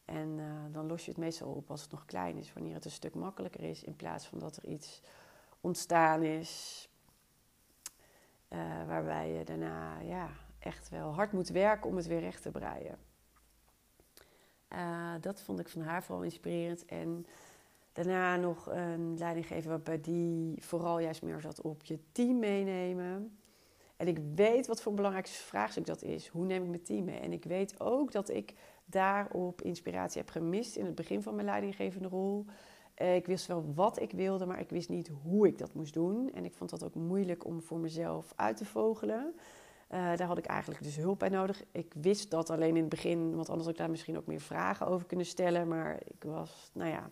En 0.04 0.38
uh, 0.38 0.52
dan 0.70 0.86
los 0.86 1.04
je 1.04 1.10
het 1.10 1.20
meestal 1.20 1.52
op 1.52 1.70
als 1.70 1.82
het 1.82 1.90
nog 1.90 2.04
klein 2.04 2.36
is, 2.36 2.52
wanneer 2.52 2.74
het 2.74 2.84
een 2.84 2.90
stuk 2.90 3.14
makkelijker 3.14 3.62
is, 3.62 3.84
in 3.84 3.96
plaats 3.96 4.26
van 4.26 4.38
dat 4.38 4.56
er 4.56 4.64
iets 4.64 5.00
ontstaan 5.60 6.22
is 6.22 6.88
uh, 8.48 8.86
waarbij 8.86 9.32
je 9.32 9.44
daarna 9.44 9.98
ja, 9.98 10.30
echt 10.58 10.88
wel 10.88 11.14
hard 11.14 11.32
moet 11.32 11.48
werken 11.48 11.90
om 11.90 11.96
het 11.96 12.06
weer 12.06 12.20
recht 12.20 12.42
te 12.42 12.50
breien. 12.50 12.98
Uh, 14.68 15.14
dat 15.20 15.40
vond 15.40 15.60
ik 15.60 15.68
van 15.68 15.82
haar 15.82 16.02
vooral 16.02 16.24
inspirerend. 16.24 16.84
En 16.84 17.26
Daarna 17.98 18.36
nog 18.36 18.66
een 18.70 19.18
leidinggever 19.18 19.70
waarbij 19.70 20.00
die 20.00 20.62
vooral 20.62 20.98
juist 20.98 21.22
meer 21.22 21.40
zat 21.40 21.60
op 21.60 21.84
je 21.84 21.98
team 22.12 22.38
meenemen. 22.38 23.38
En 23.96 24.08
ik 24.08 24.18
weet 24.34 24.66
wat 24.66 24.80
voor 24.80 24.90
een 24.90 24.96
belangrijk 24.96 25.26
vraagstuk 25.26 25.86
dat 25.86 26.02
is. 26.02 26.28
Hoe 26.28 26.44
neem 26.44 26.62
ik 26.62 26.68
mijn 26.68 26.82
team 26.82 27.04
mee? 27.04 27.18
En 27.18 27.32
ik 27.32 27.44
weet 27.44 27.80
ook 27.80 28.12
dat 28.12 28.28
ik 28.28 28.54
daarop 28.84 29.62
inspiratie 29.62 30.20
heb 30.20 30.30
gemist 30.30 30.76
in 30.76 30.84
het 30.84 30.94
begin 30.94 31.22
van 31.22 31.34
mijn 31.34 31.46
leidinggevende 31.46 32.08
rol. 32.08 32.44
Eh, 32.94 33.14
ik 33.14 33.26
wist 33.26 33.46
wel 33.46 33.74
wat 33.74 34.00
ik 34.00 34.10
wilde, 34.10 34.46
maar 34.46 34.60
ik 34.60 34.70
wist 34.70 34.88
niet 34.88 35.10
hoe 35.22 35.46
ik 35.46 35.58
dat 35.58 35.74
moest 35.74 35.94
doen. 35.94 36.30
En 36.32 36.44
ik 36.44 36.54
vond 36.54 36.70
dat 36.70 36.84
ook 36.84 36.94
moeilijk 36.94 37.44
om 37.44 37.62
voor 37.62 37.78
mezelf 37.78 38.32
uit 38.36 38.56
te 38.56 38.64
vogelen. 38.64 39.34
Uh, 39.90 40.16
daar 40.16 40.26
had 40.26 40.38
ik 40.38 40.46
eigenlijk 40.46 40.82
dus 40.82 40.96
hulp 40.96 41.18
bij 41.18 41.28
nodig. 41.28 41.64
Ik 41.72 41.94
wist 42.00 42.30
dat 42.30 42.50
alleen 42.50 42.74
in 42.74 42.80
het 42.80 42.88
begin, 42.88 43.34
want 43.34 43.48
anders 43.48 43.66
had 43.66 43.74
ik 43.74 43.80
daar 43.80 43.90
misschien 43.90 44.16
ook 44.16 44.26
meer 44.26 44.40
vragen 44.40 44.86
over 44.86 45.06
kunnen 45.06 45.26
stellen. 45.26 45.68
Maar 45.68 46.00
ik 46.04 46.22
was, 46.24 46.70
nou 46.72 46.90
ja, 46.90 47.10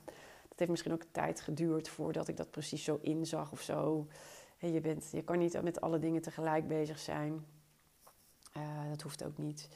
het 0.57 0.69
heeft 0.69 0.71
misschien 0.71 0.93
ook 0.93 1.13
tijd 1.13 1.41
geduurd 1.41 1.89
voordat 1.89 2.29
ik 2.29 2.37
dat 2.37 2.51
precies 2.51 2.85
zo 2.85 2.99
inzag 3.03 3.53
of 3.53 3.61
zo. 3.61 4.07
je, 4.59 4.81
bent, 4.81 5.09
je 5.13 5.23
kan 5.23 5.39
niet 5.39 5.63
met 5.63 5.81
alle 5.81 5.99
dingen 5.99 6.23
tegelijk 6.23 6.69
bezig 6.69 6.99
zijn. 6.99 7.45
Uh, 8.57 8.89
dat 8.91 9.03
hoeft 9.03 9.25
ook 9.25 9.39
niet. 9.39 9.69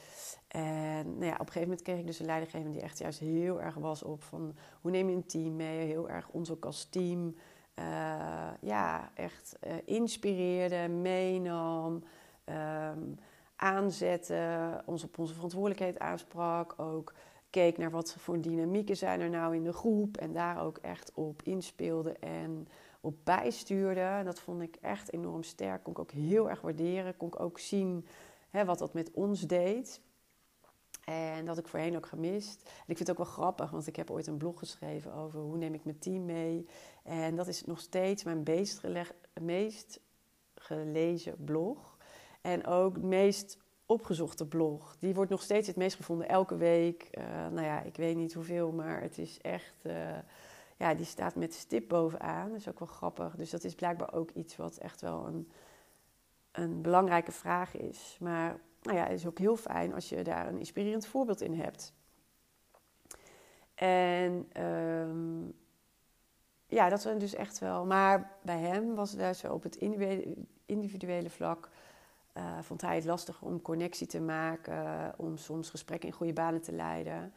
En 0.48 1.18
nou 1.18 1.24
ja, 1.24 1.32
op 1.32 1.40
een 1.40 1.46
gegeven 1.46 1.60
moment 1.60 1.82
kreeg 1.82 1.98
ik 1.98 2.06
dus 2.06 2.18
een 2.18 2.26
leidinggevende 2.26 2.72
die 2.72 2.82
echt 2.82 2.98
juist 2.98 3.18
heel 3.18 3.60
erg 3.62 3.74
was 3.74 4.02
op 4.02 4.22
van 4.22 4.56
hoe 4.80 4.90
neem 4.90 5.08
je 5.08 5.16
een 5.16 5.26
team 5.26 5.56
mee? 5.56 5.86
Heel 5.86 6.08
erg 6.08 6.28
ons 6.28 6.50
ook 6.50 6.64
als 6.64 6.84
team 6.84 7.34
uh, 7.74 8.50
ja, 8.60 9.10
echt 9.14 9.56
uh, 9.66 9.72
inspireerde, 9.84 10.88
meenam, 10.88 12.04
um, 12.44 13.18
aanzette, 13.56 14.82
ons 14.86 15.04
op 15.04 15.18
onze 15.18 15.34
verantwoordelijkheid 15.34 15.98
aansprak. 15.98 16.74
Ook 16.76 17.12
keek 17.50 17.78
naar 17.78 17.90
wat 17.90 18.14
voor 18.14 18.40
dynamieken 18.40 18.96
zijn 18.96 19.20
er 19.20 19.30
nou 19.30 19.54
in 19.54 19.64
de 19.64 19.72
groep 19.72 20.16
en 20.16 20.32
daar 20.32 20.62
ook 20.62 20.78
echt 20.78 21.12
op 21.14 21.42
inspeelde 21.42 22.12
en 22.12 22.68
op 23.00 23.14
bijstuurde. 23.24 24.20
Dat 24.24 24.40
vond 24.40 24.62
ik 24.62 24.76
echt 24.80 25.12
enorm 25.12 25.42
sterk, 25.42 25.82
kon 25.82 25.92
ik 25.92 25.98
ook 25.98 26.10
heel 26.10 26.50
erg 26.50 26.60
waarderen, 26.60 27.16
kon 27.16 27.28
ik 27.28 27.40
ook 27.40 27.58
zien 27.58 28.06
hè, 28.50 28.64
wat 28.64 28.78
dat 28.78 28.94
met 28.94 29.10
ons 29.10 29.40
deed. 29.40 30.00
En 31.04 31.44
dat 31.44 31.58
ik 31.58 31.68
voorheen 31.68 31.96
ook 31.96 32.06
gemist. 32.06 32.62
En 32.62 32.86
ik 32.86 32.96
vind 32.96 32.98
het 32.98 33.10
ook 33.10 33.24
wel 33.24 33.34
grappig, 33.34 33.70
want 33.70 33.86
ik 33.86 33.96
heb 33.96 34.10
ooit 34.10 34.26
een 34.26 34.36
blog 34.36 34.58
geschreven 34.58 35.14
over 35.14 35.40
hoe 35.40 35.56
neem 35.56 35.74
ik 35.74 35.84
mijn 35.84 35.98
team 35.98 36.24
mee. 36.24 36.66
En 37.02 37.36
dat 37.36 37.46
is 37.46 37.64
nog 37.64 37.80
steeds 37.80 38.24
mijn 38.24 38.42
meest, 38.44 38.82
meest 39.40 40.00
gelezen 40.54 41.44
blog. 41.44 41.96
En 42.40 42.66
ook 42.66 42.94
het 42.94 43.04
meest 43.04 43.58
opgezochte 43.90 44.46
blog. 44.46 44.96
Die 44.98 45.14
wordt 45.14 45.30
nog 45.30 45.42
steeds 45.42 45.66
het 45.66 45.76
meest 45.76 45.96
gevonden 45.96 46.28
elke 46.28 46.56
week. 46.56 47.08
Uh, 47.18 47.24
nou 47.24 47.66
ja, 47.66 47.82
ik 47.82 47.96
weet 47.96 48.16
niet 48.16 48.32
hoeveel, 48.32 48.72
maar 48.72 49.00
het 49.00 49.18
is 49.18 49.40
echt. 49.40 49.74
Uh, 49.82 50.18
ja, 50.76 50.94
die 50.94 51.06
staat 51.06 51.34
met 51.34 51.54
stip 51.54 51.88
bovenaan. 51.88 52.48
Dat 52.48 52.58
is 52.58 52.68
ook 52.68 52.78
wel 52.78 52.88
grappig. 52.88 53.36
Dus 53.36 53.50
dat 53.50 53.64
is 53.64 53.74
blijkbaar 53.74 54.12
ook 54.12 54.30
iets 54.30 54.56
wat 54.56 54.76
echt 54.76 55.00
wel 55.00 55.26
een, 55.26 55.50
een 56.52 56.82
belangrijke 56.82 57.32
vraag 57.32 57.76
is. 57.76 58.16
Maar 58.20 58.60
nou 58.82 58.96
ja, 58.96 59.02
het 59.02 59.12
is 59.12 59.26
ook 59.26 59.38
heel 59.38 59.56
fijn 59.56 59.94
als 59.94 60.08
je 60.08 60.22
daar 60.22 60.48
een 60.48 60.58
inspirerend 60.58 61.06
voorbeeld 61.06 61.40
in 61.40 61.54
hebt. 61.54 61.92
En 63.74 64.62
um, 64.62 65.54
ja, 66.66 66.88
dat 66.88 67.04
was 67.04 67.18
dus 67.18 67.34
echt 67.34 67.58
wel. 67.58 67.86
Maar 67.86 68.38
bij 68.42 68.58
hem 68.58 68.94
was 68.94 69.10
het 69.10 69.20
dus 69.20 69.44
op 69.44 69.62
het 69.62 69.76
individuele 70.66 71.30
vlak 71.30 71.68
uh, 72.34 72.58
vond 72.60 72.80
hij 72.80 72.94
het 72.94 73.04
lastig 73.04 73.42
om 73.42 73.62
connectie 73.62 74.06
te 74.06 74.20
maken, 74.20 75.14
om 75.16 75.36
soms 75.36 75.70
gesprekken 75.70 76.08
in 76.08 76.14
goede 76.14 76.32
banen 76.32 76.60
te 76.60 76.72
leiden. 76.72 77.32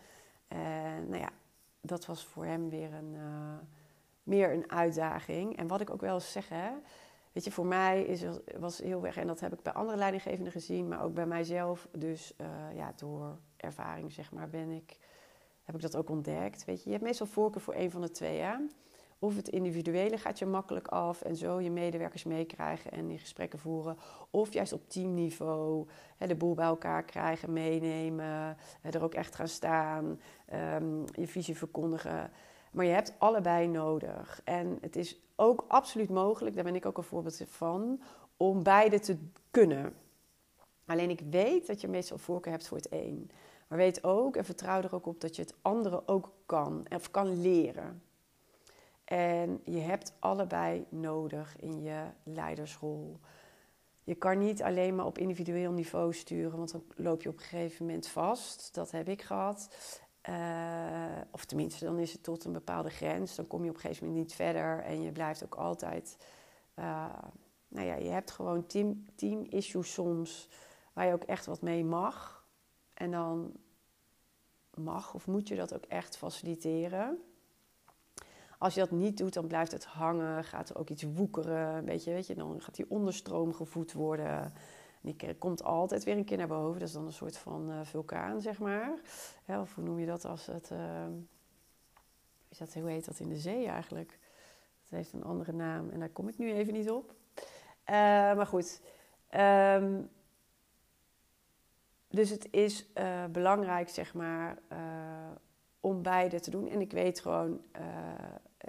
En 0.47 1.09
nou 1.09 1.21
ja, 1.21 1.29
dat 1.81 2.05
was 2.05 2.25
voor 2.25 2.45
hem 2.45 2.69
weer 2.69 2.93
een, 2.93 3.13
uh, 3.13 3.57
meer 4.23 4.53
een 4.53 4.71
uitdaging. 4.71 5.57
En 5.57 5.67
wat 5.67 5.81
ik 5.81 5.89
ook 5.89 6.01
wel 6.01 6.13
eens 6.13 6.31
zeg, 6.31 6.49
hè, 6.49 6.69
weet 7.31 7.43
je, 7.43 7.51
voor 7.51 7.65
mij 7.65 8.03
is, 8.03 8.23
was 8.59 8.77
heel 8.77 9.05
erg, 9.05 9.17
en 9.17 9.27
dat 9.27 9.39
heb 9.39 9.53
ik 9.53 9.61
bij 9.61 9.73
andere 9.73 9.97
leidinggevenden 9.97 10.51
gezien, 10.51 10.87
maar 10.87 11.03
ook 11.03 11.13
bij 11.13 11.25
mijzelf. 11.25 11.87
Dus 11.91 12.33
uh, 12.41 12.75
ja, 12.75 12.93
door 12.95 13.37
ervaring, 13.57 14.11
zeg 14.11 14.31
maar, 14.31 14.49
ben 14.49 14.69
ik, 14.69 14.97
heb 15.63 15.75
ik 15.75 15.81
dat 15.81 15.95
ook 15.95 16.09
ontdekt. 16.09 16.65
Weet 16.65 16.77
je, 16.77 16.83
je 16.85 16.91
hebt 16.91 17.03
meestal 17.03 17.27
voorkeur 17.27 17.61
voor 17.61 17.75
een 17.75 17.91
van 17.91 18.01
de 18.01 18.11
twee. 18.11 18.39
Hè? 18.39 18.55
Of 19.23 19.35
het 19.35 19.49
individuele 19.49 20.17
gaat 20.17 20.39
je 20.39 20.45
makkelijk 20.45 20.87
af 20.87 21.21
en 21.21 21.35
zo 21.35 21.59
je 21.59 21.71
medewerkers 21.71 22.23
meekrijgen 22.23 22.91
en 22.91 23.09
in 23.09 23.19
gesprekken 23.19 23.59
voeren. 23.59 23.97
Of 24.29 24.53
juist 24.53 24.73
op 24.73 24.89
teamniveau 24.89 25.87
de 26.17 26.35
boel 26.35 26.53
bij 26.53 26.65
elkaar 26.65 27.03
krijgen, 27.03 27.53
meenemen, 27.53 28.57
er 28.81 29.03
ook 29.03 29.13
echt 29.13 29.35
gaan 29.35 29.47
staan, 29.47 30.19
um, 30.75 31.05
je 31.11 31.27
visie 31.27 31.57
verkondigen. 31.57 32.31
Maar 32.71 32.85
je 32.85 32.91
hebt 32.91 33.13
allebei 33.17 33.67
nodig. 33.67 34.41
En 34.43 34.77
het 34.81 34.95
is 34.95 35.19
ook 35.35 35.65
absoluut 35.67 36.09
mogelijk, 36.09 36.55
daar 36.55 36.63
ben 36.63 36.75
ik 36.75 36.85
ook 36.85 36.97
een 36.97 37.03
voorbeeld 37.03 37.43
van, 37.47 38.01
om 38.37 38.63
beide 38.63 38.99
te 38.99 39.17
kunnen. 39.51 39.93
Alleen 40.85 41.09
ik 41.09 41.21
weet 41.29 41.67
dat 41.67 41.81
je 41.81 41.87
meestal 41.87 42.17
voorkeur 42.17 42.51
hebt 42.51 42.67
voor 42.67 42.77
het 42.77 42.91
een. 42.91 43.31
Maar 43.67 43.77
weet 43.77 44.03
ook 44.03 44.35
en 44.35 44.45
vertrouw 44.45 44.81
er 44.81 44.95
ook 44.95 45.05
op 45.05 45.21
dat 45.21 45.35
je 45.35 45.41
het 45.41 45.55
andere 45.61 46.07
ook 46.07 46.31
kan 46.45 46.85
of 46.95 47.11
kan 47.11 47.41
leren. 47.41 48.01
En 49.13 49.61
je 49.63 49.79
hebt 49.79 50.13
allebei 50.19 50.85
nodig 50.89 51.55
in 51.59 51.81
je 51.81 52.03
leidersrol. 52.23 53.19
Je 54.03 54.15
kan 54.15 54.37
niet 54.37 54.63
alleen 54.63 54.95
maar 54.95 55.05
op 55.05 55.17
individueel 55.17 55.71
niveau 55.71 56.13
sturen, 56.13 56.57
want 56.57 56.71
dan 56.71 56.83
loop 56.95 57.21
je 57.21 57.29
op 57.29 57.35
een 57.35 57.43
gegeven 57.43 57.85
moment 57.85 58.07
vast. 58.07 58.73
Dat 58.73 58.91
heb 58.91 59.09
ik 59.09 59.21
gehad. 59.21 59.75
Uh, 60.29 61.21
of 61.31 61.45
tenminste, 61.45 61.85
dan 61.85 61.99
is 61.99 62.13
het 62.13 62.23
tot 62.23 62.43
een 62.43 62.51
bepaalde 62.51 62.89
grens. 62.89 63.35
Dan 63.35 63.47
kom 63.47 63.63
je 63.63 63.69
op 63.69 63.75
een 63.75 63.81
gegeven 63.81 64.07
moment 64.07 64.23
niet 64.23 64.35
verder 64.35 64.79
en 64.79 65.01
je 65.01 65.11
blijft 65.11 65.43
ook 65.43 65.55
altijd. 65.55 66.17
Uh, 66.75 67.05
nou 67.67 67.87
ja, 67.87 67.95
je 67.95 68.09
hebt 68.09 68.31
gewoon 68.31 68.65
team, 68.65 69.05
team 69.15 69.45
issues 69.49 69.93
soms 69.93 70.49
waar 70.93 71.07
je 71.07 71.13
ook 71.13 71.23
echt 71.23 71.45
wat 71.45 71.61
mee 71.61 71.85
mag. 71.85 72.45
En 72.93 73.11
dan 73.11 73.51
mag 74.73 75.13
of 75.13 75.27
moet 75.27 75.47
je 75.47 75.55
dat 75.55 75.73
ook 75.73 75.85
echt 75.85 76.17
faciliteren. 76.17 77.32
Als 78.63 78.73
je 78.73 78.79
dat 78.79 78.91
niet 78.91 79.17
doet, 79.17 79.33
dan 79.33 79.47
blijft 79.47 79.71
het 79.71 79.85
hangen, 79.85 80.43
gaat 80.43 80.69
er 80.69 80.77
ook 80.77 80.89
iets 80.89 81.03
woekeren. 81.03 81.75
Een 81.75 81.85
beetje, 81.85 82.11
weet 82.11 82.27
je, 82.27 82.35
dan 82.35 82.61
gaat 82.61 82.75
die 82.75 82.89
onderstroom 82.89 83.53
gevoed 83.53 83.93
worden. 83.93 84.53
Die 85.01 85.35
komt 85.35 85.63
altijd 85.63 86.03
weer 86.03 86.17
een 86.17 86.25
keer 86.25 86.37
naar 86.37 86.47
boven. 86.47 86.79
Dat 86.79 86.87
is 86.87 86.93
dan 86.93 87.05
een 87.05 87.13
soort 87.13 87.37
van 87.37 87.71
uh, 87.71 87.79
vulkaan, 87.83 88.41
zeg 88.41 88.59
maar. 88.59 88.99
of 89.47 89.75
hoe 89.75 89.83
noem 89.83 89.99
je 89.99 90.05
dat 90.05 90.25
als 90.25 90.45
het... 90.45 90.69
Uh, 90.71 91.05
is 92.49 92.57
dat, 92.57 92.73
hoe 92.73 92.89
heet 92.89 93.05
dat 93.05 93.19
in 93.19 93.29
de 93.29 93.37
zee 93.37 93.67
eigenlijk? 93.67 94.19
Het 94.81 94.89
heeft 94.89 95.13
een 95.13 95.23
andere 95.23 95.51
naam 95.51 95.89
en 95.89 95.99
daar 95.99 96.09
kom 96.09 96.27
ik 96.27 96.37
nu 96.37 96.53
even 96.53 96.73
niet 96.73 96.91
op. 96.91 97.15
Uh, 97.39 97.45
maar 98.35 98.47
goed. 98.47 98.81
Um, 99.35 100.09
dus 102.07 102.29
het 102.29 102.47
is 102.51 102.91
uh, 102.97 103.25
belangrijk, 103.25 103.89
zeg 103.89 104.13
maar, 104.13 104.57
om 105.79 106.01
beide 106.01 106.39
te 106.39 106.49
doen. 106.49 106.67
En 106.67 106.81
ik 106.81 106.91
weet 106.91 107.19
gewoon, 107.19 107.61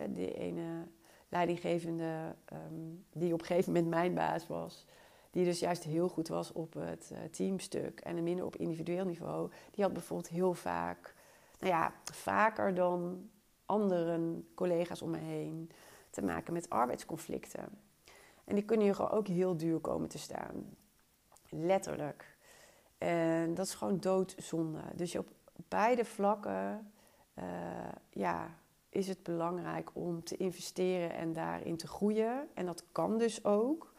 die 0.09 0.35
ene 0.35 0.87
leidinggevende 1.29 2.35
um, 2.53 3.05
die 3.13 3.33
op 3.33 3.41
een 3.41 3.47
gegeven 3.47 3.73
moment 3.73 3.91
mijn 3.91 4.15
baas 4.15 4.47
was 4.47 4.87
die 5.35 5.45
dus 5.45 5.61
juist 5.61 5.83
heel 5.83 6.09
goed 6.09 6.29
was 6.29 6.53
op 6.53 6.75
het 6.75 7.11
uh, 7.13 7.19
teamstuk 7.31 8.01
en 8.01 8.23
minder 8.23 8.45
op 8.45 8.57
individueel 8.57 9.05
niveau, 9.05 9.51
die 9.71 9.85
had 9.85 9.93
bijvoorbeeld 9.93 10.29
heel 10.29 10.55
vaak, 10.55 11.15
nou 11.59 11.73
ja, 11.73 11.93
vaker 12.13 12.75
dan 12.75 13.29
andere 13.67 14.43
collega's 14.55 15.03
om 15.03 15.11
me 15.11 15.19
heen, 15.19 15.71
te 16.11 16.23
maken 16.23 16.53
met 16.53 16.71
arbeidsconflicten. 16.71 17.69
En 18.45 18.55
die 18.55 18.65
kunnen 18.65 18.87
je 18.87 18.95
gewoon 18.95 19.11
ook 19.11 19.27
heel 19.27 19.57
duur 19.57 19.79
komen 19.79 20.09
te 20.09 20.19
staan. 20.19 20.77
Letterlijk. 21.49 22.37
En 22.99 23.55
dat 23.55 23.67
is 23.67 23.75
gewoon 23.75 24.01
doodzonde. 24.01 24.83
Dus 24.95 25.13
je 25.13 25.19
op 25.19 25.29
beide 25.69 26.05
vlakken 26.05 26.93
uh, 27.39 27.45
ja, 28.11 28.59
is 28.95 29.09
het 29.09 29.23
belangrijk 29.23 29.91
om 29.93 30.25
te 30.25 30.37
investeren 30.37 31.15
en 31.15 31.33
daarin 31.33 31.77
te 31.77 31.87
groeien. 31.87 32.49
En 32.55 32.67
dat 32.67 32.85
kan 32.93 33.19
dus 33.19 33.45
ook. 33.45 33.93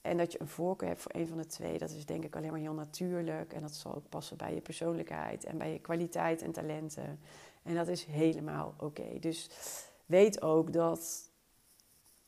En 0.00 0.16
dat 0.16 0.32
je 0.32 0.40
een 0.40 0.48
voorkeur 0.48 0.88
hebt 0.88 1.00
voor 1.00 1.14
een 1.14 1.28
van 1.28 1.36
de 1.36 1.46
twee, 1.46 1.78
dat 1.78 1.90
is 1.90 2.06
denk 2.06 2.24
ik 2.24 2.36
alleen 2.36 2.50
maar 2.50 2.60
heel 2.60 2.72
natuurlijk. 2.72 3.52
En 3.52 3.60
dat 3.60 3.74
zal 3.74 3.94
ook 3.94 4.08
passen 4.08 4.36
bij 4.36 4.54
je 4.54 4.60
persoonlijkheid 4.60 5.44
en 5.44 5.58
bij 5.58 5.72
je 5.72 5.78
kwaliteit 5.78 6.42
en 6.42 6.52
talenten. 6.52 7.20
En 7.62 7.74
dat 7.74 7.88
is 7.88 8.04
helemaal 8.04 8.74
oké. 8.78 9.18
Dus 9.20 9.50
weet 10.06 10.42
ook 10.42 10.72
dat, 10.72 11.30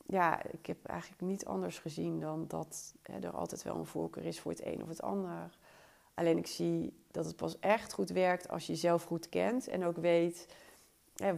ja, 0.05 0.43
ik 0.43 0.65
heb 0.65 0.85
eigenlijk 0.85 1.21
niet 1.21 1.45
anders 1.45 1.79
gezien 1.79 2.19
dan 2.19 2.47
dat 2.47 2.93
hè, 3.01 3.19
er 3.19 3.31
altijd 3.31 3.63
wel 3.63 3.75
een 3.75 3.85
voorkeur 3.85 4.25
is 4.25 4.39
voor 4.39 4.51
het 4.51 4.65
een 4.65 4.81
of 4.81 4.87
het 4.87 5.01
ander. 5.01 5.57
Alleen 6.13 6.37
ik 6.37 6.47
zie 6.47 7.03
dat 7.11 7.25
het 7.25 7.35
pas 7.35 7.59
echt 7.59 7.93
goed 7.93 8.09
werkt 8.09 8.49
als 8.49 8.65
je 8.65 8.73
jezelf 8.73 9.03
goed 9.03 9.29
kent 9.29 9.67
en 9.67 9.85
ook 9.85 9.97
weet 9.97 10.47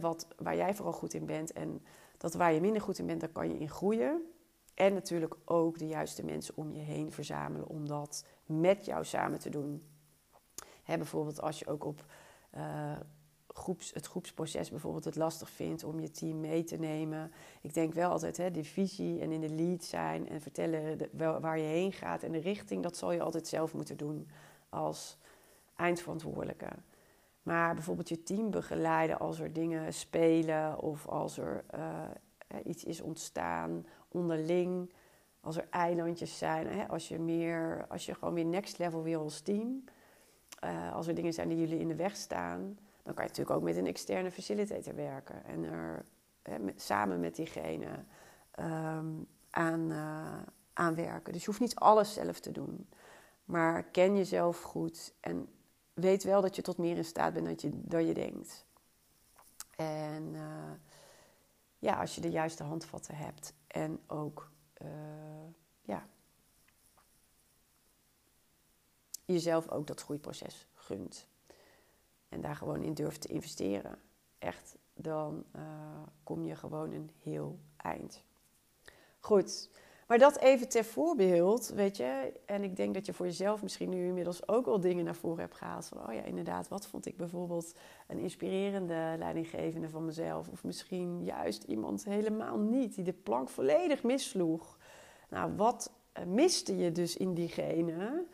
wat, 0.00 0.26
waar 0.36 0.56
jij 0.56 0.74
vooral 0.74 0.92
goed 0.92 1.14
in 1.14 1.26
bent. 1.26 1.52
En 1.52 1.82
dat 2.16 2.34
waar 2.34 2.52
je 2.52 2.60
minder 2.60 2.82
goed 2.82 2.98
in 2.98 3.06
bent, 3.06 3.20
daar 3.20 3.28
kan 3.28 3.48
je 3.48 3.58
in 3.58 3.70
groeien. 3.70 4.22
En 4.74 4.94
natuurlijk 4.94 5.36
ook 5.44 5.78
de 5.78 5.86
juiste 5.86 6.24
mensen 6.24 6.56
om 6.56 6.72
je 6.72 6.80
heen 6.80 7.12
verzamelen 7.12 7.68
om 7.68 7.88
dat 7.88 8.24
met 8.46 8.84
jou 8.84 9.04
samen 9.04 9.38
te 9.38 9.50
doen. 9.50 9.82
Bijvoorbeeld 10.84 11.40
als 11.40 11.58
je 11.58 11.66
ook 11.66 11.84
op 11.84 12.04
uh, 12.56 12.92
groeps, 13.48 13.92
het 13.94 14.06
groepsproces 14.06 14.70
bijvoorbeeld 14.70 15.04
het 15.04 15.16
lastig 15.16 15.50
vindt 15.50 15.84
om 15.84 16.00
je 16.00 16.10
team 16.10 16.40
mee 16.40 16.64
te 16.64 16.76
nemen. 16.76 17.32
Ik 17.60 17.74
denk 17.74 17.94
wel 17.94 18.10
altijd, 18.10 18.36
hè, 18.36 18.50
de 18.50 18.64
visie 18.64 19.20
en 19.20 19.32
in 19.32 19.40
de 19.40 19.54
lead 19.54 19.84
zijn 19.84 20.28
en 20.28 20.40
vertellen 20.40 21.08
waar 21.16 21.58
je 21.58 21.64
heen 21.64 21.92
gaat 21.92 22.22
en 22.22 22.32
de 22.32 22.38
richting, 22.38 22.82
dat 22.82 22.96
zal 22.96 23.12
je 23.12 23.22
altijd 23.22 23.48
zelf 23.48 23.74
moeten 23.74 23.96
doen 23.96 24.28
als 24.68 25.18
eindverantwoordelijke. 25.76 26.68
Maar 27.48 27.74
bijvoorbeeld 27.74 28.08
je 28.08 28.22
team 28.22 28.50
begeleiden 28.50 29.18
als 29.18 29.38
er 29.40 29.52
dingen 29.52 29.92
spelen 29.92 30.78
of 30.78 31.06
als 31.06 31.38
er 31.38 31.64
uh, 31.74 32.04
iets 32.64 32.84
is 32.84 33.00
ontstaan 33.00 33.86
onderling, 34.08 34.92
als 35.40 35.56
er 35.56 35.66
eilandjes 35.70 36.38
zijn, 36.38 36.66
hè, 36.66 36.88
als, 36.88 37.08
je 37.08 37.18
meer, 37.18 37.86
als 37.88 38.06
je 38.06 38.14
gewoon 38.14 38.34
weer 38.34 38.44
next 38.44 38.78
level 38.78 39.02
wil 39.02 39.20
als 39.20 39.40
team, 39.40 39.84
uh, 40.64 40.94
als 40.94 41.06
er 41.06 41.14
dingen 41.14 41.32
zijn 41.32 41.48
die 41.48 41.58
jullie 41.58 41.78
in 41.78 41.88
de 41.88 41.94
weg 41.94 42.16
staan, 42.16 42.78
dan 43.02 43.14
kan 43.14 43.24
je 43.24 43.30
natuurlijk 43.30 43.56
ook 43.56 43.62
met 43.62 43.76
een 43.76 43.86
externe 43.86 44.30
facilitator 44.30 44.94
werken 44.94 45.44
en 45.44 45.64
er 45.64 46.04
hè, 46.42 46.56
samen 46.76 47.20
met 47.20 47.36
diegene 47.36 48.04
um, 48.60 49.26
aan, 49.50 49.90
uh, 49.90 50.42
aan 50.72 50.94
werken. 50.94 51.32
Dus 51.32 51.40
je 51.40 51.46
hoeft 51.46 51.60
niet 51.60 51.74
alles 51.74 52.12
zelf 52.12 52.40
te 52.40 52.52
doen, 52.52 52.88
maar 53.44 53.82
ken 53.82 54.16
jezelf 54.16 54.62
goed 54.62 55.14
en 55.20 55.48
weet 55.98 56.24
wel 56.24 56.40
dat 56.40 56.56
je 56.56 56.62
tot 56.62 56.76
meer 56.76 56.96
in 56.96 57.04
staat 57.04 57.32
bent 57.32 57.44
dan 57.44 57.70
je, 57.70 57.80
dan 57.88 58.06
je 58.06 58.14
denkt. 58.14 58.66
En 59.76 60.34
uh, 60.34 60.70
ja, 61.78 62.00
als 62.00 62.14
je 62.14 62.20
de 62.20 62.30
juiste 62.30 62.62
handvatten 62.62 63.16
hebt 63.16 63.52
en 63.66 64.00
ook 64.06 64.50
uh, 64.82 64.88
ja, 65.82 66.08
jezelf 69.24 69.68
ook 69.68 69.86
dat 69.86 70.00
groeiproces 70.00 70.66
gunt. 70.74 71.28
En 72.28 72.40
daar 72.40 72.56
gewoon 72.56 72.82
in 72.82 72.94
durft 72.94 73.20
te 73.20 73.28
investeren. 73.28 73.98
Echt, 74.38 74.76
dan 74.94 75.44
uh, 75.56 75.62
kom 76.22 76.44
je 76.44 76.56
gewoon 76.56 76.92
een 76.92 77.10
heel 77.22 77.58
eind. 77.76 78.22
Goed, 79.20 79.70
maar 80.08 80.18
dat 80.18 80.38
even 80.38 80.68
ter 80.68 80.84
voorbeeld, 80.84 81.68
weet 81.68 81.96
je. 81.96 82.32
En 82.46 82.62
ik 82.62 82.76
denk 82.76 82.94
dat 82.94 83.06
je 83.06 83.12
voor 83.12 83.26
jezelf 83.26 83.62
misschien 83.62 83.88
nu 83.88 84.06
inmiddels 84.06 84.48
ook 84.48 84.66
al 84.66 84.80
dingen 84.80 85.04
naar 85.04 85.14
voren 85.14 85.40
hebt 85.40 85.54
gehaald. 85.54 85.86
Van, 85.86 86.08
oh 86.08 86.14
ja, 86.14 86.22
inderdaad, 86.22 86.68
wat 86.68 86.86
vond 86.86 87.06
ik 87.06 87.16
bijvoorbeeld 87.16 87.74
een 88.06 88.18
inspirerende 88.18 89.14
leidinggevende 89.18 89.88
van 89.88 90.04
mezelf? 90.04 90.48
Of 90.48 90.64
misschien 90.64 91.24
juist 91.24 91.62
iemand 91.62 92.04
helemaal 92.04 92.58
niet, 92.58 92.94
die 92.94 93.04
de 93.04 93.12
plank 93.12 93.48
volledig 93.48 94.02
missloeg. 94.02 94.78
Nou, 95.28 95.56
wat 95.56 95.92
eh, 96.12 96.24
miste 96.24 96.76
je 96.76 96.92
dus 96.92 97.16
in 97.16 97.34
diegene? 97.34 98.24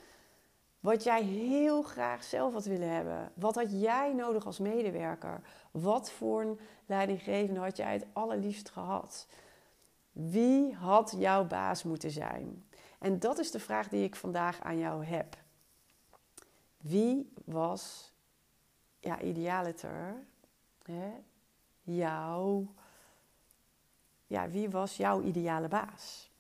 Wat 0.80 1.02
jij 1.02 1.22
heel 1.22 1.82
graag 1.82 2.24
zelf 2.24 2.52
had 2.52 2.64
willen 2.64 2.88
hebben. 2.88 3.32
Wat 3.34 3.54
had 3.54 3.80
jij 3.80 4.12
nodig 4.12 4.46
als 4.46 4.58
medewerker? 4.58 5.40
Wat 5.70 6.10
voor 6.10 6.40
een 6.40 6.58
leidinggevende 6.87 7.60
had 7.60 7.76
jij 7.76 7.92
het 7.92 8.06
allerliefst 8.12 8.70
gehad? 8.70 9.26
Wie 10.14 10.74
had 10.74 11.14
jouw 11.16 11.46
baas 11.46 11.83
moeten 11.83 12.11
zijn? 12.11 12.64
En 12.98 13.18
dat 13.18 13.38
is 13.38 13.50
de 13.50 13.61
vraag 13.61 13.88
die 13.88 14.05
ik 14.05 14.16
vandaag 14.16 14.61
aan 14.61 14.79
jou 14.79 15.05
heb. 15.05 15.37
Wie 16.77 17.33
was, 17.44 18.12
ja, 19.00 19.20
idealiter, 19.20 20.27
hè, 20.83 21.12
jouw, 21.81 22.74
ja, 24.27 24.48
wie 24.48 24.70
was 24.70 24.96
jouw 24.96 25.22
ideale 25.22 25.68
baas? 25.68 26.31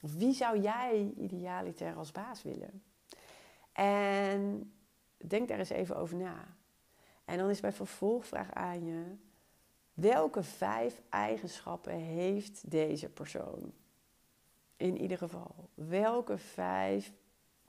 Of 0.00 0.14
wie 0.14 0.32
zou 0.32 0.60
jij 0.60 1.12
idealiter 1.16 1.96
als 1.96 2.12
baas 2.12 2.42
willen? 2.42 2.82
En 3.72 4.72
denk 5.16 5.48
daar 5.48 5.58
eens 5.58 5.68
even 5.68 5.96
over 5.96 6.16
na. 6.16 6.56
En 7.24 7.38
dan 7.38 7.50
is 7.50 7.60
mijn 7.60 7.72
vervolgvraag 7.72 8.52
aan 8.52 8.84
je: 8.84 9.16
Welke 9.94 10.42
vijf 10.42 11.02
eigenschappen 11.08 11.94
heeft 11.94 12.70
deze 12.70 13.08
persoon? 13.08 13.72
in 14.82 15.00
ieder 15.00 15.18
geval, 15.18 15.70
welke 15.74 16.38
vijf 16.38 17.12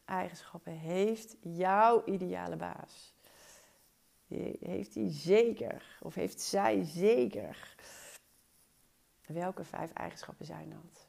eigenschappen 0.06 0.74
heeft 0.74 1.36
jouw 1.42 2.04
ideale 2.06 2.56
baas? 2.56 3.14
Heeft 4.60 4.96
hij 4.96 5.10
zeker, 5.10 5.98
of 6.02 6.16
heeft 6.16 6.42
zij 6.42 6.84
zeker? 6.84 7.76
Welke 9.26 9.64
vijf 9.64 9.94
eigenschappen 9.94 10.46
zijn 10.46 10.70
dat? 10.70 11.08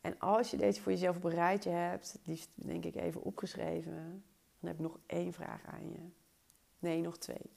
En 0.00 0.18
als 0.18 0.50
je 0.50 0.56
deze 0.56 0.80
voor 0.80 0.92
jezelf 0.92 1.16
op 1.16 1.24
een 1.24 1.30
rijtje 1.30 1.70
hebt, 1.70 2.12
het 2.12 2.26
liefst 2.26 2.50
denk 2.54 2.84
ik 2.84 2.94
even 2.94 3.22
opgeschreven, 3.22 4.24
dan 4.58 4.68
heb 4.68 4.74
ik 4.74 4.80
nog 4.80 4.98
één 5.06 5.32
vraag 5.32 5.64
aan 5.64 5.90
je. 5.90 6.08
Nee, 6.78 7.00
nog 7.00 7.18
twee. 7.18 7.50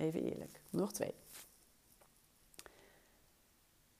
Even 0.00 0.22
eerlijk, 0.22 0.60
nog 0.70 0.92
twee. 0.92 1.14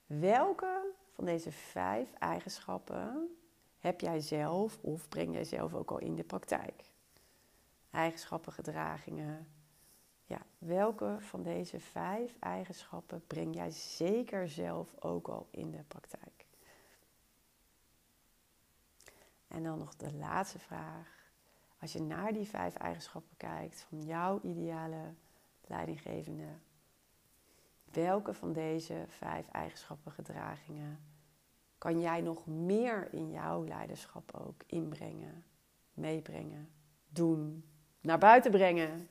Welke 0.05 0.93
van 1.13 1.25
deze 1.25 1.51
vijf 1.51 2.13
eigenschappen 2.13 3.35
heb 3.79 3.99
jij 3.99 4.19
zelf 4.19 4.79
of 4.81 5.09
breng 5.09 5.33
jij 5.33 5.43
zelf 5.43 5.73
ook 5.73 5.91
al 5.91 5.97
in 5.97 6.15
de 6.15 6.23
praktijk? 6.23 6.83
Eigenschappen, 7.91 8.53
gedragingen. 8.53 9.47
Ja, 10.25 10.41
welke 10.57 11.17
van 11.19 11.43
deze 11.43 11.79
vijf 11.79 12.35
eigenschappen 12.39 13.27
breng 13.27 13.55
jij 13.55 13.71
zeker 13.71 14.49
zelf 14.49 14.95
ook 14.99 15.27
al 15.27 15.47
in 15.51 15.71
de 15.71 15.83
praktijk? 15.87 16.45
En 19.47 19.63
dan 19.63 19.77
nog 19.77 19.95
de 19.95 20.13
laatste 20.13 20.59
vraag. 20.59 21.31
Als 21.79 21.93
je 21.93 22.01
naar 22.01 22.33
die 22.33 22.47
vijf 22.47 22.75
eigenschappen 22.75 23.37
kijkt 23.37 23.81
van 23.81 24.03
jouw 24.03 24.39
ideale 24.41 25.13
leidinggevende, 25.71 26.47
welke 27.91 28.33
van 28.33 28.53
deze 28.53 29.05
vijf 29.07 29.47
eigenschappen, 29.47 30.11
gedragingen 30.11 30.99
kan 31.77 31.99
jij 31.99 32.21
nog 32.21 32.45
meer 32.47 33.13
in 33.13 33.31
jouw 33.31 33.65
leiderschap 33.65 34.31
ook 34.33 34.63
inbrengen, 34.65 35.45
meebrengen, 35.93 36.69
doen, 37.09 37.65
naar 38.01 38.17
buiten 38.17 38.51
brengen? 38.51 39.09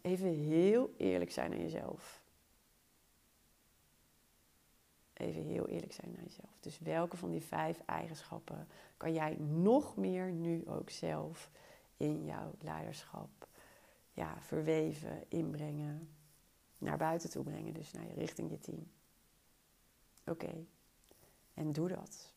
Even 0.00 0.28
heel 0.28 0.94
eerlijk 0.96 1.30
zijn 1.32 1.52
aan 1.52 1.60
jezelf. 1.60 2.22
Even 5.12 5.42
heel 5.42 5.68
eerlijk 5.68 5.92
zijn 5.92 6.12
naar 6.12 6.24
jezelf. 6.24 6.56
Dus 6.60 6.78
welke 6.78 7.16
van 7.16 7.30
die 7.30 7.42
vijf 7.42 7.80
eigenschappen 7.86 8.68
kan 8.96 9.12
jij 9.12 9.36
nog 9.38 9.96
meer 9.96 10.32
nu 10.32 10.66
ook 10.66 10.90
zelf 10.90 11.50
in 11.96 12.24
jouw 12.24 12.54
leiderschap 12.60 13.48
ja, 14.14 14.40
verweven, 14.40 15.24
inbrengen, 15.28 16.08
naar 16.78 16.98
buiten 16.98 17.30
toe 17.30 17.42
brengen, 17.42 17.74
dus 17.74 17.92
naar 17.92 18.06
je, 18.06 18.14
richting 18.14 18.50
je 18.50 18.58
team? 18.58 18.90
Oké, 20.26 20.66
en 21.54 21.72
doe 21.72 21.88
dat. 21.88 22.32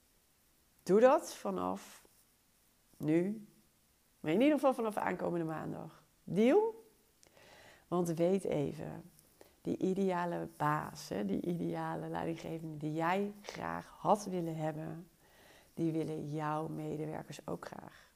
Doe 0.83 0.99
dat 0.99 1.35
vanaf 1.35 2.07
nu, 2.97 3.47
maar 4.19 4.31
in 4.31 4.41
ieder 4.41 4.55
geval 4.55 4.73
vanaf 4.73 4.97
aankomende 4.97 5.45
maandag. 5.45 6.03
Deal? 6.23 6.85
Want 7.87 8.09
weet 8.09 8.43
even, 8.43 9.11
die 9.61 9.77
ideale 9.77 10.49
baas, 10.57 11.07
die 11.07 11.41
ideale 11.41 12.07
leidinggevende 12.07 12.77
die 12.77 12.93
jij 12.93 13.33
graag 13.41 13.95
had 13.97 14.25
willen 14.25 14.55
hebben, 14.55 15.09
die 15.73 15.91
willen 15.91 16.29
jouw 16.29 16.67
medewerkers 16.67 17.47
ook 17.47 17.65
graag. 17.65 18.06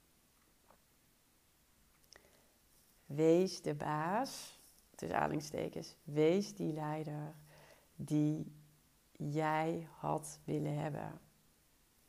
Wees 3.15 3.61
de 3.61 3.73
baas, 3.73 4.59
tussen 4.95 5.17
aanhalingstekens, 5.17 5.95
wees 6.03 6.55
die 6.55 6.73
leider 6.73 7.35
die 7.95 8.51
jij 9.11 9.87
had 9.97 10.39
willen 10.43 10.77
hebben. 10.77 11.19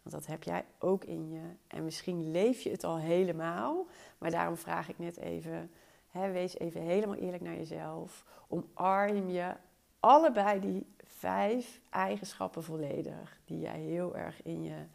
Want 0.02 0.14
dat 0.14 0.26
heb 0.26 0.42
jij 0.42 0.64
ook 0.78 1.04
in 1.04 1.30
je. 1.30 1.56
En 1.66 1.84
misschien 1.84 2.30
leef 2.30 2.60
je 2.60 2.70
het 2.70 2.84
al 2.84 2.98
helemaal, 2.98 3.86
maar 4.18 4.30
daarom 4.30 4.56
vraag 4.56 4.88
ik 4.88 4.98
net 4.98 5.16
even 5.16 5.70
wees 6.12 6.58
even 6.58 6.80
helemaal 6.80 7.16
eerlijk 7.16 7.42
naar 7.42 7.54
jezelf. 7.54 8.24
Omarm 8.48 9.28
je 9.28 9.56
allebei 10.00 10.60
die 10.60 10.86
vijf 11.04 11.80
eigenschappen 11.90 12.64
volledig. 12.64 13.40
Die 13.44 13.58
jij 13.58 13.80
heel 13.80 14.16
erg 14.16 14.42
in 14.42 14.62
je, 14.62 14.86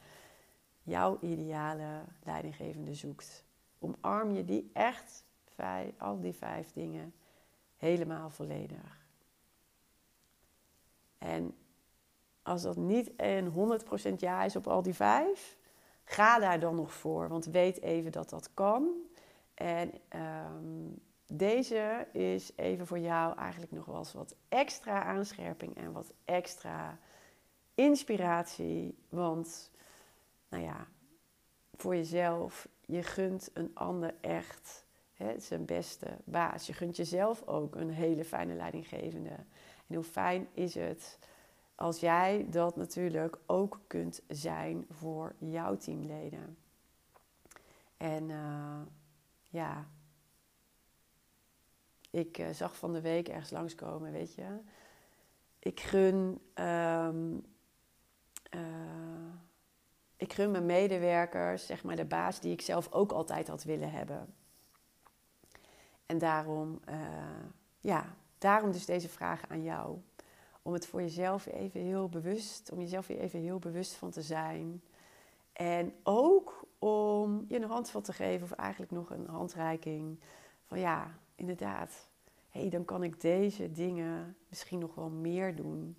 jouw 0.83 1.17
ideale 1.21 2.03
leidinggevende 2.23 2.93
zoekt. 2.93 3.45
Omarm 3.79 4.33
je 4.33 4.45
die 4.45 4.69
echt, 4.73 5.25
vijf, 5.57 5.91
al 5.97 6.19
die 6.19 6.33
vijf 6.33 6.71
dingen, 6.71 7.13
helemaal 7.77 8.29
volledig. 8.29 9.05
En 11.17 11.55
als 12.41 12.61
dat 12.61 12.75
niet 12.75 13.11
een 13.17 13.81
100% 14.11 14.15
ja 14.17 14.43
is 14.43 14.55
op 14.55 14.67
al 14.67 14.81
die 14.81 14.93
vijf, 14.93 15.57
ga 16.03 16.39
daar 16.39 16.59
dan 16.59 16.75
nog 16.75 16.93
voor. 16.93 17.27
Want 17.27 17.45
weet 17.45 17.81
even 17.81 18.11
dat 18.11 18.29
dat 18.29 18.49
kan. 18.53 18.89
En 19.53 19.93
um, 20.15 21.01
deze 21.27 22.07
is 22.11 22.51
even 22.55 22.87
voor 22.87 22.99
jou 22.99 23.37
eigenlijk 23.37 23.71
nog 23.71 23.85
wel 23.85 23.97
eens 23.97 24.13
wat 24.13 24.35
extra 24.49 25.03
aanscherping 25.03 25.75
en 25.75 25.91
wat 25.91 26.13
extra 26.25 26.99
inspiratie. 27.75 28.97
Want, 29.09 29.71
nou 30.49 30.63
ja, 30.63 30.87
voor 31.75 31.95
jezelf, 31.95 32.67
je 32.85 33.03
gunt 33.03 33.49
een 33.53 33.71
ander 33.73 34.15
echt 34.21 34.85
hè, 35.17 35.39
zijn 35.39 35.65
beste 35.65 36.07
baas. 36.23 36.67
Je 36.67 36.73
gunt 36.73 36.95
jezelf 36.95 37.47
ook 37.47 37.75
een 37.75 37.89
hele 37.89 38.25
fijne 38.25 38.53
leidinggevende. 38.53 39.35
En 39.87 39.95
hoe 39.95 40.03
fijn 40.03 40.47
is 40.53 40.75
het 40.75 41.19
als 41.75 41.99
jij 41.99 42.45
dat 42.49 42.75
natuurlijk 42.75 43.37
ook 43.45 43.79
kunt 43.87 44.21
zijn 44.27 44.85
voor 44.89 45.35
jouw 45.37 45.77
teamleden. 45.77 46.57
En 47.97 48.29
uh, 48.29 48.81
ja, 49.49 49.87
ik 52.09 52.37
uh, 52.37 52.49
zag 52.49 52.77
van 52.77 52.93
de 52.93 53.01
week 53.01 53.27
ergens 53.27 53.51
langskomen, 53.51 54.11
weet 54.11 54.33
je. 54.33 54.59
Ik 55.59 55.79
gun, 55.79 56.41
um, 56.55 57.45
uh, 58.55 59.33
ik 60.15 60.33
gun 60.33 60.51
mijn 60.51 60.65
medewerkers, 60.65 61.65
zeg 61.65 61.83
maar 61.83 61.95
de 61.95 62.05
baas 62.05 62.39
die 62.39 62.51
ik 62.51 62.61
zelf 62.61 62.91
ook 62.91 63.11
altijd 63.11 63.47
had 63.47 63.63
willen 63.63 63.91
hebben. 63.91 64.35
En 66.07 66.17
daarom, 66.17 66.79
uh, 66.89 66.95
ja, 67.79 68.15
daarom 68.37 68.71
dus 68.71 68.85
deze 68.85 69.09
vraag 69.09 69.47
aan 69.49 69.63
jou. 69.63 69.97
Om 70.61 70.73
het 70.73 70.87
voor 70.87 71.01
jezelf 71.01 71.45
even 71.45 71.81
heel 71.81 72.09
bewust, 72.09 72.71
om 72.71 72.79
jezelf 72.79 73.07
weer 73.07 73.19
even 73.19 73.39
heel 73.39 73.59
bewust 73.59 73.93
van 73.93 74.09
te 74.09 74.21
zijn. 74.21 74.81
En 75.53 75.93
ook 76.03 76.65
om 76.79 77.45
je 77.47 77.55
een 77.55 77.69
handvat 77.69 78.03
te 78.03 78.13
geven, 78.13 78.43
of 78.43 78.51
eigenlijk 78.51 78.91
nog 78.91 79.09
een 79.09 79.27
handreiking. 79.27 80.19
Van 80.63 80.79
ja, 80.79 81.17
inderdaad, 81.35 82.07
hey, 82.49 82.69
dan 82.69 82.85
kan 82.85 83.03
ik 83.03 83.21
deze 83.21 83.71
dingen 83.71 84.37
misschien 84.49 84.79
nog 84.79 84.95
wel 84.95 85.09
meer 85.09 85.55
doen. 85.55 85.97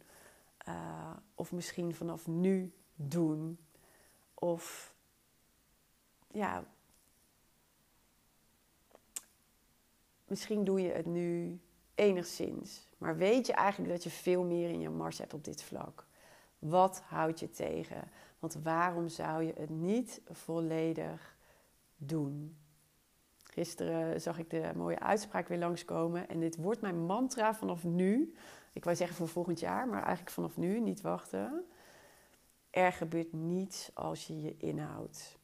Uh, 0.68 1.10
of 1.34 1.52
misschien 1.52 1.94
vanaf 1.94 2.26
nu 2.26 2.72
doen. 2.94 3.58
Of 4.34 4.94
ja, 6.30 6.64
misschien 10.28 10.64
doe 10.64 10.82
je 10.82 10.90
het 10.90 11.06
nu 11.06 11.60
enigszins. 11.94 12.88
Maar 12.98 13.16
weet 13.16 13.46
je 13.46 13.52
eigenlijk 13.52 13.92
dat 13.92 14.02
je 14.02 14.10
veel 14.10 14.44
meer 14.44 14.70
in 14.70 14.80
je 14.80 14.90
mars 14.90 15.18
hebt 15.18 15.34
op 15.34 15.44
dit 15.44 15.62
vlak? 15.62 16.06
Wat 16.58 17.02
houdt 17.06 17.40
je 17.40 17.50
tegen? 17.50 18.10
Want 18.38 18.54
waarom 18.62 19.08
zou 19.08 19.42
je 19.42 19.52
het 19.56 19.70
niet 19.70 20.20
volledig 20.30 21.36
doen? 21.96 22.56
Gisteren 23.36 24.20
zag 24.20 24.38
ik 24.38 24.50
de 24.50 24.70
mooie 24.76 25.00
uitspraak 25.00 25.48
weer 25.48 25.58
langskomen. 25.58 26.28
En 26.28 26.40
dit 26.40 26.56
wordt 26.56 26.80
mijn 26.80 27.06
mantra 27.06 27.54
vanaf 27.54 27.84
nu. 27.84 28.34
Ik 28.72 28.84
wou 28.84 28.96
zeggen 28.96 29.16
voor 29.16 29.28
volgend 29.28 29.60
jaar, 29.60 29.88
maar 29.88 30.02
eigenlijk 30.02 30.30
vanaf 30.30 30.56
nu, 30.56 30.80
niet 30.80 31.00
wachten. 31.00 31.64
Er 32.70 32.92
gebeurt 32.92 33.32
niets 33.32 33.90
als 33.94 34.26
je 34.26 34.40
je 34.40 34.56
inhoudt. 34.56 35.38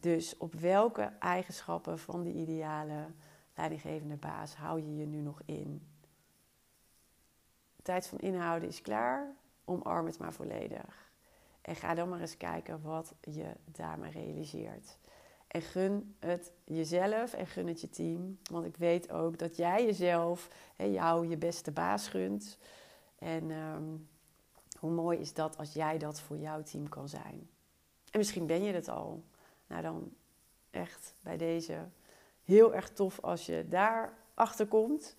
Dus 0.00 0.36
op 0.36 0.54
welke 0.54 1.12
eigenschappen 1.18 1.98
van 1.98 2.22
die 2.22 2.34
ideale 2.34 3.06
leidinggevende 3.60 4.16
baas 4.16 4.54
hou 4.54 4.80
je 4.80 4.96
je 4.96 5.06
nu 5.06 5.20
nog 5.20 5.40
in? 5.44 5.86
Tijd 7.82 8.06
van 8.06 8.18
inhouden 8.18 8.68
is 8.68 8.80
klaar. 8.80 9.34
Omarm 9.64 10.06
het 10.06 10.18
maar 10.18 10.32
volledig. 10.32 11.10
En 11.60 11.76
ga 11.76 11.94
dan 11.94 12.08
maar 12.08 12.20
eens 12.20 12.36
kijken 12.36 12.82
wat 12.82 13.14
je 13.20 13.52
daarmee 13.64 14.10
realiseert. 14.10 14.98
En 15.46 15.62
gun 15.62 16.16
het 16.18 16.52
jezelf 16.64 17.32
en 17.32 17.46
gun 17.46 17.66
het 17.66 17.80
je 17.80 17.90
team. 17.90 18.38
Want 18.50 18.66
ik 18.66 18.76
weet 18.76 19.12
ook 19.12 19.38
dat 19.38 19.56
jij 19.56 19.84
jezelf, 19.84 20.48
jou 20.76 21.28
je 21.28 21.36
beste 21.36 21.70
baas 21.70 22.08
gunt. 22.08 22.58
En 23.18 23.50
ehm, 23.50 23.84
hoe 24.78 24.90
mooi 24.90 25.18
is 25.18 25.34
dat 25.34 25.56
als 25.56 25.72
jij 25.72 25.98
dat 25.98 26.20
voor 26.20 26.38
jouw 26.38 26.62
team 26.62 26.88
kan 26.88 27.08
zijn. 27.08 27.48
En 28.10 28.18
misschien 28.18 28.46
ben 28.46 28.62
je 28.62 28.72
het 28.72 28.88
al. 28.88 29.24
Nou 29.66 29.82
dan 29.82 30.12
echt 30.70 31.14
bij 31.22 31.36
deze 31.36 31.88
heel 32.50 32.74
erg 32.74 32.90
tof 32.90 33.20
als 33.20 33.46
je 33.46 33.66
daar 33.68 34.12
achter 34.34 34.66
komt. 34.66 35.16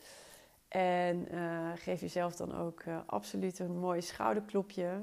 En 0.68 1.34
uh, 1.34 1.72
geef 1.76 2.02
jezelf 2.02 2.36
dan 2.36 2.56
ook 2.56 2.84
uh, 2.84 3.00
absoluut 3.06 3.60
een 3.60 3.80
mooi 3.80 4.02
schouderklopje 4.02 5.02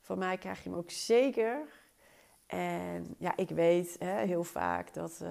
Van 0.00 0.18
mij 0.18 0.38
krijg 0.38 0.62
je 0.62 0.68
hem 0.68 0.78
ook 0.78 0.90
zeker. 0.90 1.84
En 2.46 3.14
ja, 3.18 3.36
ik 3.36 3.48
weet 3.48 3.96
hè, 3.98 4.24
heel 4.24 4.44
vaak 4.44 4.94
dat, 4.94 5.20
uh, 5.22 5.28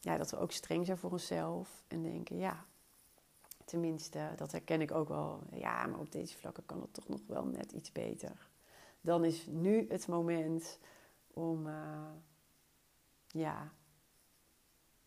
ja, 0.00 0.16
dat 0.16 0.30
we 0.30 0.38
ook 0.38 0.52
streng 0.52 0.86
zijn 0.86 0.98
voor 0.98 1.10
onszelf. 1.10 1.84
En 1.88 2.02
denken, 2.02 2.38
ja, 2.38 2.64
tenminste, 3.64 4.32
dat 4.36 4.52
herken 4.52 4.80
ik 4.80 4.90
ook 4.90 5.08
wel. 5.08 5.42
Ja, 5.52 5.86
maar 5.86 6.00
op 6.00 6.12
deze 6.12 6.38
vlakken 6.38 6.66
kan 6.66 6.80
het 6.80 6.94
toch 6.94 7.08
nog 7.08 7.20
wel 7.26 7.44
net 7.44 7.72
iets 7.72 7.92
beter. 7.92 8.48
Dan 9.00 9.24
is 9.24 9.46
nu 9.46 9.86
het 9.88 10.08
moment 10.08 10.78
om, 11.32 11.68
ja, 13.26 13.72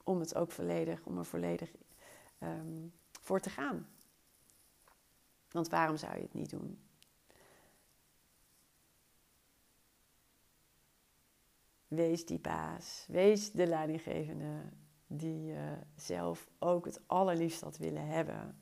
om 0.09 0.19
het 0.19 0.35
ook 0.35 0.51
volledig, 0.51 1.05
om 1.05 1.17
er 1.17 1.25
volledig 1.25 1.71
um, 2.43 2.93
voor 3.21 3.39
te 3.39 3.49
gaan. 3.49 3.87
Want 5.51 5.69
waarom 5.69 5.97
zou 5.97 6.15
je 6.15 6.21
het 6.21 6.33
niet 6.33 6.49
doen? 6.49 6.79
Wees 11.87 12.25
die 12.25 12.39
baas. 12.39 13.05
Wees 13.07 13.51
de 13.51 13.67
leidinggevende 13.67 14.61
die 15.07 15.43
je 15.43 15.77
zelf 15.95 16.49
ook 16.59 16.85
het 16.85 17.01
allerliefst 17.07 17.61
had 17.61 17.77
willen 17.77 18.07
hebben. 18.07 18.61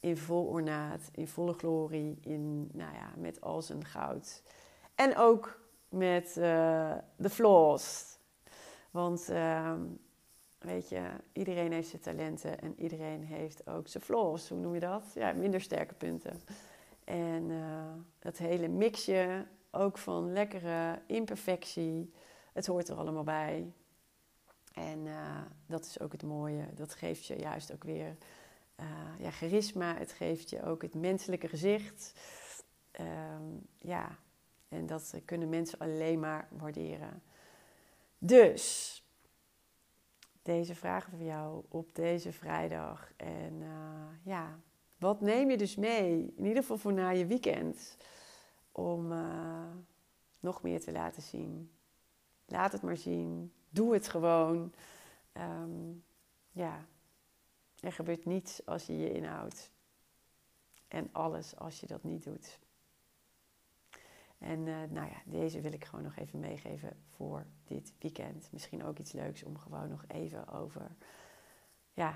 In 0.00 0.16
vol 0.16 0.46
ornaat, 0.46 1.08
in 1.12 1.28
volle 1.28 1.52
glorie, 1.52 2.18
in, 2.20 2.70
nou 2.72 2.94
ja, 2.94 3.12
met 3.16 3.40
al 3.40 3.62
zijn 3.62 3.84
goud. 3.84 4.42
En 4.94 5.16
ook 5.16 5.60
met 5.88 6.36
uh, 6.36 6.96
de 7.16 7.30
flaws. 7.30 8.18
Want 8.90 9.30
uh, 9.30 9.74
weet 10.62 10.88
je, 10.88 11.10
iedereen 11.32 11.72
heeft 11.72 11.88
zijn 11.88 12.02
talenten 12.02 12.60
en 12.60 12.74
iedereen 12.80 13.22
heeft 13.24 13.66
ook 13.66 13.88
zijn 13.88 14.04
flaws. 14.04 14.48
Hoe 14.48 14.58
noem 14.58 14.74
je 14.74 14.80
dat? 14.80 15.04
Ja, 15.14 15.32
minder 15.32 15.60
sterke 15.60 15.94
punten. 15.94 16.40
En 17.04 17.50
uh, 17.50 17.92
dat 18.18 18.38
hele 18.38 18.68
mixje, 18.68 19.46
ook 19.70 19.98
van 19.98 20.32
lekkere 20.32 21.02
imperfectie 21.06 22.12
het 22.52 22.66
hoort 22.66 22.88
er 22.88 22.96
allemaal 22.96 23.24
bij. 23.24 23.72
En 24.72 25.06
uh, 25.06 25.40
dat 25.66 25.84
is 25.84 26.00
ook 26.00 26.12
het 26.12 26.22
mooie. 26.22 26.74
Dat 26.74 26.94
geeft 26.94 27.26
je 27.26 27.36
juist 27.36 27.72
ook 27.72 27.84
weer 27.84 28.16
uh, 28.80 28.86
ja, 29.18 29.30
charisma. 29.30 29.96
Het 29.96 30.12
geeft 30.12 30.50
je 30.50 30.64
ook 30.64 30.82
het 30.82 30.94
menselijke 30.94 31.48
gezicht. 31.48 32.12
Um, 33.00 33.66
ja, 33.78 34.18
en 34.68 34.86
dat 34.86 35.14
kunnen 35.24 35.48
mensen 35.48 35.78
alleen 35.78 36.20
maar 36.20 36.48
waarderen. 36.50 37.22
Dus, 38.18 38.96
deze 40.42 40.74
vragen 40.74 41.10
voor 41.10 41.26
jou 41.26 41.64
op 41.68 41.94
deze 41.94 42.32
vrijdag. 42.32 43.12
En 43.16 43.60
uh, 43.60 43.68
ja, 44.22 44.58
wat 44.98 45.20
neem 45.20 45.50
je 45.50 45.56
dus 45.56 45.76
mee? 45.76 46.32
In 46.36 46.44
ieder 46.44 46.62
geval 46.62 46.78
voor 46.78 46.92
na 46.92 47.10
je 47.10 47.26
weekend. 47.26 47.96
Om 48.72 49.12
nog 50.40 50.62
meer 50.62 50.80
te 50.80 50.92
laten 50.92 51.22
zien 51.22 51.70
Laat 52.52 52.72
het 52.72 52.82
maar 52.82 52.96
zien. 52.96 53.52
Doe 53.68 53.92
het 53.92 54.08
gewoon. 54.08 54.72
Um, 55.32 56.04
ja, 56.50 56.86
er 57.80 57.92
gebeurt 57.92 58.24
niets 58.24 58.66
als 58.66 58.86
je 58.86 58.98
je 58.98 59.12
inhoudt. 59.12 59.70
En 60.88 61.08
alles 61.12 61.56
als 61.56 61.80
je 61.80 61.86
dat 61.86 62.02
niet 62.02 62.24
doet. 62.24 62.58
En 64.42 64.66
uh, 64.66 64.76
nou 64.90 65.08
ja, 65.08 65.22
deze 65.24 65.60
wil 65.60 65.72
ik 65.72 65.84
gewoon 65.84 66.04
nog 66.04 66.16
even 66.16 66.40
meegeven 66.40 66.96
voor 67.06 67.46
dit 67.64 67.92
weekend. 67.98 68.48
Misschien 68.52 68.84
ook 68.84 68.98
iets 68.98 69.12
leuks 69.12 69.42
om 69.42 69.58
gewoon 69.58 69.88
nog 69.88 70.04
even 70.08 70.48
over, 70.48 70.90
ja, 71.92 72.14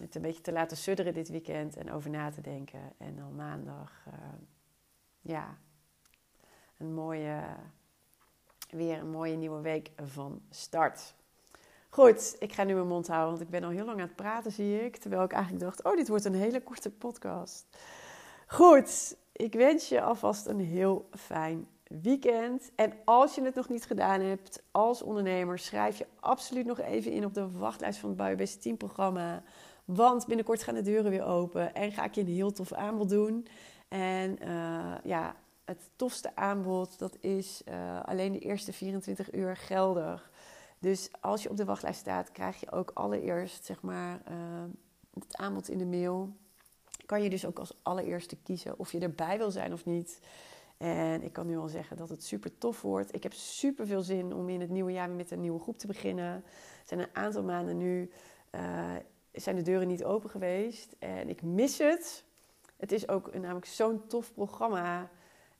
het 0.00 0.14
een 0.14 0.22
beetje 0.22 0.42
te 0.42 0.52
laten 0.52 0.76
sudderen 0.76 1.14
dit 1.14 1.28
weekend 1.28 1.76
en 1.76 1.92
over 1.92 2.10
na 2.10 2.30
te 2.30 2.40
denken. 2.40 2.92
En 2.98 3.16
dan 3.16 3.34
maandag, 3.34 4.04
uh, 4.08 4.14
ja, 5.20 5.58
een 6.76 6.94
mooie 6.94 7.56
weer 8.70 8.98
een 8.98 9.10
mooie 9.10 9.36
nieuwe 9.36 9.60
week 9.60 9.90
van 9.96 10.42
start. 10.50 11.14
Goed, 11.88 12.36
ik 12.38 12.52
ga 12.52 12.64
nu 12.64 12.74
mijn 12.74 12.86
mond 12.86 13.06
houden, 13.06 13.28
want 13.28 13.42
ik 13.42 13.50
ben 13.50 13.64
al 13.64 13.70
heel 13.70 13.84
lang 13.84 14.00
aan 14.00 14.06
het 14.06 14.16
praten, 14.16 14.52
zie 14.52 14.84
ik. 14.84 14.96
Terwijl 14.96 15.22
ik 15.22 15.32
eigenlijk 15.32 15.64
dacht, 15.64 15.82
oh, 15.82 15.96
dit 15.96 16.08
wordt 16.08 16.24
een 16.24 16.34
hele 16.34 16.62
korte 16.62 16.90
podcast. 16.90 17.66
Goed, 18.46 19.16
ik 19.38 19.54
wens 19.54 19.88
je 19.88 20.02
alvast 20.02 20.46
een 20.46 20.60
heel 20.60 21.08
fijn 21.10 21.66
weekend. 22.02 22.70
En 22.74 22.92
als 23.04 23.34
je 23.34 23.42
het 23.42 23.54
nog 23.54 23.68
niet 23.68 23.84
gedaan 23.84 24.20
hebt 24.20 24.62
als 24.70 25.02
ondernemer, 25.02 25.58
schrijf 25.58 25.98
je 25.98 26.06
absoluut 26.20 26.66
nog 26.66 26.80
even 26.80 27.12
in 27.12 27.24
op 27.24 27.34
de 27.34 27.50
wachtlijst 27.50 27.98
van 27.98 28.08
het 28.08 28.18
Biobest 28.18 28.62
Team 28.62 28.76
programma. 28.76 29.42
Want 29.84 30.26
binnenkort 30.26 30.62
gaan 30.62 30.74
de 30.74 30.82
deuren 30.82 31.10
weer 31.10 31.24
open 31.24 31.74
en 31.74 31.92
ga 31.92 32.04
ik 32.04 32.14
je 32.14 32.20
een 32.20 32.26
heel 32.26 32.52
tof 32.52 32.72
aanbod 32.72 33.08
doen. 33.08 33.46
En 33.88 34.38
uh, 34.42 34.94
ja, 35.04 35.36
het 35.64 35.90
tofste 35.96 36.36
aanbod, 36.36 36.98
dat 36.98 37.16
is 37.20 37.62
uh, 37.68 38.02
alleen 38.02 38.32
de 38.32 38.38
eerste 38.38 38.72
24 38.72 39.34
uur 39.34 39.56
geldig. 39.56 40.30
Dus 40.78 41.10
als 41.20 41.42
je 41.42 41.50
op 41.50 41.56
de 41.56 41.64
wachtlijst 41.64 42.00
staat, 42.00 42.32
krijg 42.32 42.60
je 42.60 42.70
ook 42.70 42.90
allereerst 42.94 43.64
zeg 43.64 43.82
maar, 43.82 44.22
uh, 44.30 44.34
het 45.14 45.36
aanbod 45.36 45.68
in 45.68 45.78
de 45.78 45.86
mail. 45.86 46.32
Kan 47.08 47.22
je 47.22 47.30
dus 47.30 47.46
ook 47.46 47.58
als 47.58 47.74
allereerste 47.82 48.36
kiezen 48.36 48.78
of 48.78 48.92
je 48.92 48.98
erbij 48.98 49.38
wil 49.38 49.50
zijn 49.50 49.72
of 49.72 49.84
niet. 49.84 50.20
En 50.76 51.22
ik 51.22 51.32
kan 51.32 51.46
nu 51.46 51.58
al 51.58 51.68
zeggen 51.68 51.96
dat 51.96 52.08
het 52.08 52.24
super 52.24 52.58
tof 52.58 52.82
wordt. 52.82 53.14
Ik 53.14 53.22
heb 53.22 53.32
super 53.32 53.86
veel 53.86 54.02
zin 54.02 54.34
om 54.34 54.48
in 54.48 54.60
het 54.60 54.70
nieuwe 54.70 54.92
jaar 54.92 55.10
met 55.10 55.30
een 55.30 55.40
nieuwe 55.40 55.60
groep 55.60 55.78
te 55.78 55.86
beginnen. 55.86 56.34
Er 56.34 56.42
zijn 56.84 57.00
een 57.00 57.08
aantal 57.12 57.42
maanden 57.42 57.76
nu 57.76 58.10
uh, 58.54 58.94
zijn 59.32 59.56
de 59.56 59.62
deuren 59.62 59.88
niet 59.88 60.04
open 60.04 60.30
geweest. 60.30 60.96
En 60.98 61.28
ik 61.28 61.42
mis 61.42 61.78
het. 61.78 62.24
Het 62.76 62.92
is 62.92 63.08
ook 63.08 63.34
namelijk 63.34 63.66
zo'n 63.66 64.06
tof 64.06 64.32
programma. 64.32 65.10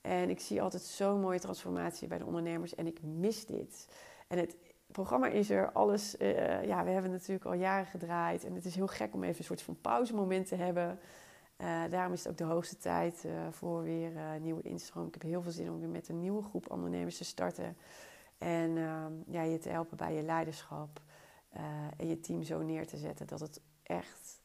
En 0.01 0.31
ik 0.31 0.41
zie 0.41 0.63
altijd 0.63 0.83
zo'n 0.83 1.21
mooie 1.21 1.41
transformatie 1.41 2.09
bij 2.09 2.19
de 2.19 2.25
ondernemers 2.25 2.75
en 2.75 2.87
ik 2.87 3.03
mis 3.03 3.47
dit. 3.47 3.89
En 4.27 4.39
het 4.39 4.57
programma 4.87 5.29
is 5.29 5.51
er, 5.51 5.73
alles, 5.73 6.17
uh, 6.19 6.65
ja, 6.65 6.85
we 6.85 6.91
hebben 6.91 7.11
natuurlijk 7.11 7.45
al 7.45 7.55
jaren 7.55 7.87
gedraaid. 7.87 8.45
En 8.45 8.55
het 8.55 8.65
is 8.65 8.75
heel 8.75 8.87
gek 8.87 9.15
om 9.15 9.23
even 9.23 9.39
een 9.39 9.45
soort 9.45 9.63
van 9.63 9.81
pauzemoment 9.81 10.49
te 10.49 10.55
hebben. 10.55 10.99
Uh, 11.59 11.91
daarom 11.91 12.13
is 12.13 12.19
het 12.19 12.29
ook 12.33 12.39
de 12.39 12.45
hoogste 12.45 12.77
tijd 12.77 13.25
uh, 13.25 13.33
voor 13.51 13.83
weer 13.83 14.13
nieuwe 14.41 14.63
instroom. 14.63 15.07
Ik 15.07 15.13
heb 15.13 15.23
heel 15.23 15.43
veel 15.43 15.53
zin 15.53 15.71
om 15.71 15.79
weer 15.79 15.89
met 15.89 16.09
een 16.09 16.21
nieuwe 16.21 16.43
groep 16.43 16.71
ondernemers 16.71 17.17
te 17.17 17.25
starten. 17.25 17.77
En 18.39 18.77
ehm, 18.77 19.13
ja, 19.27 19.43
je 19.43 19.59
te 19.59 19.69
helpen 19.69 19.97
bij 19.97 20.15
je 20.15 20.23
leiderschap. 20.23 21.01
en 21.97 22.09
je 22.09 22.21
team 22.21 22.43
zo 22.43 22.63
neer 22.63 22.87
te 22.87 22.97
zetten 22.97 23.27
dat 23.27 23.41
het 23.41 23.61
echt 23.83 24.41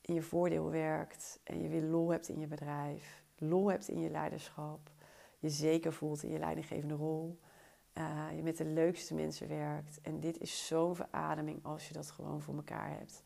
in 0.00 0.14
je 0.14 0.22
voordeel 0.22 0.70
werkt. 0.70 1.40
En 1.44 1.62
je 1.62 1.68
weer 1.68 1.82
lol 1.82 2.08
hebt 2.08 2.28
in 2.28 2.40
je 2.40 2.46
bedrijf 2.46 3.24
lol 3.38 3.70
hebt 3.70 3.88
in 3.88 4.00
je 4.00 4.10
leiderschap, 4.10 4.90
je 5.38 5.50
zeker 5.50 5.92
voelt 5.92 6.22
in 6.22 6.30
je 6.30 6.38
leidinggevende 6.38 6.94
rol, 6.94 7.38
uh, 7.94 8.36
je 8.36 8.42
met 8.42 8.56
de 8.56 8.64
leukste 8.64 9.14
mensen 9.14 9.48
werkt. 9.48 10.00
En 10.02 10.20
dit 10.20 10.38
is 10.38 10.66
zo'n 10.66 10.96
verademing 10.96 11.64
als 11.64 11.88
je 11.88 11.94
dat 11.94 12.10
gewoon 12.10 12.42
voor 12.42 12.54
elkaar 12.54 12.90
hebt. 12.90 13.22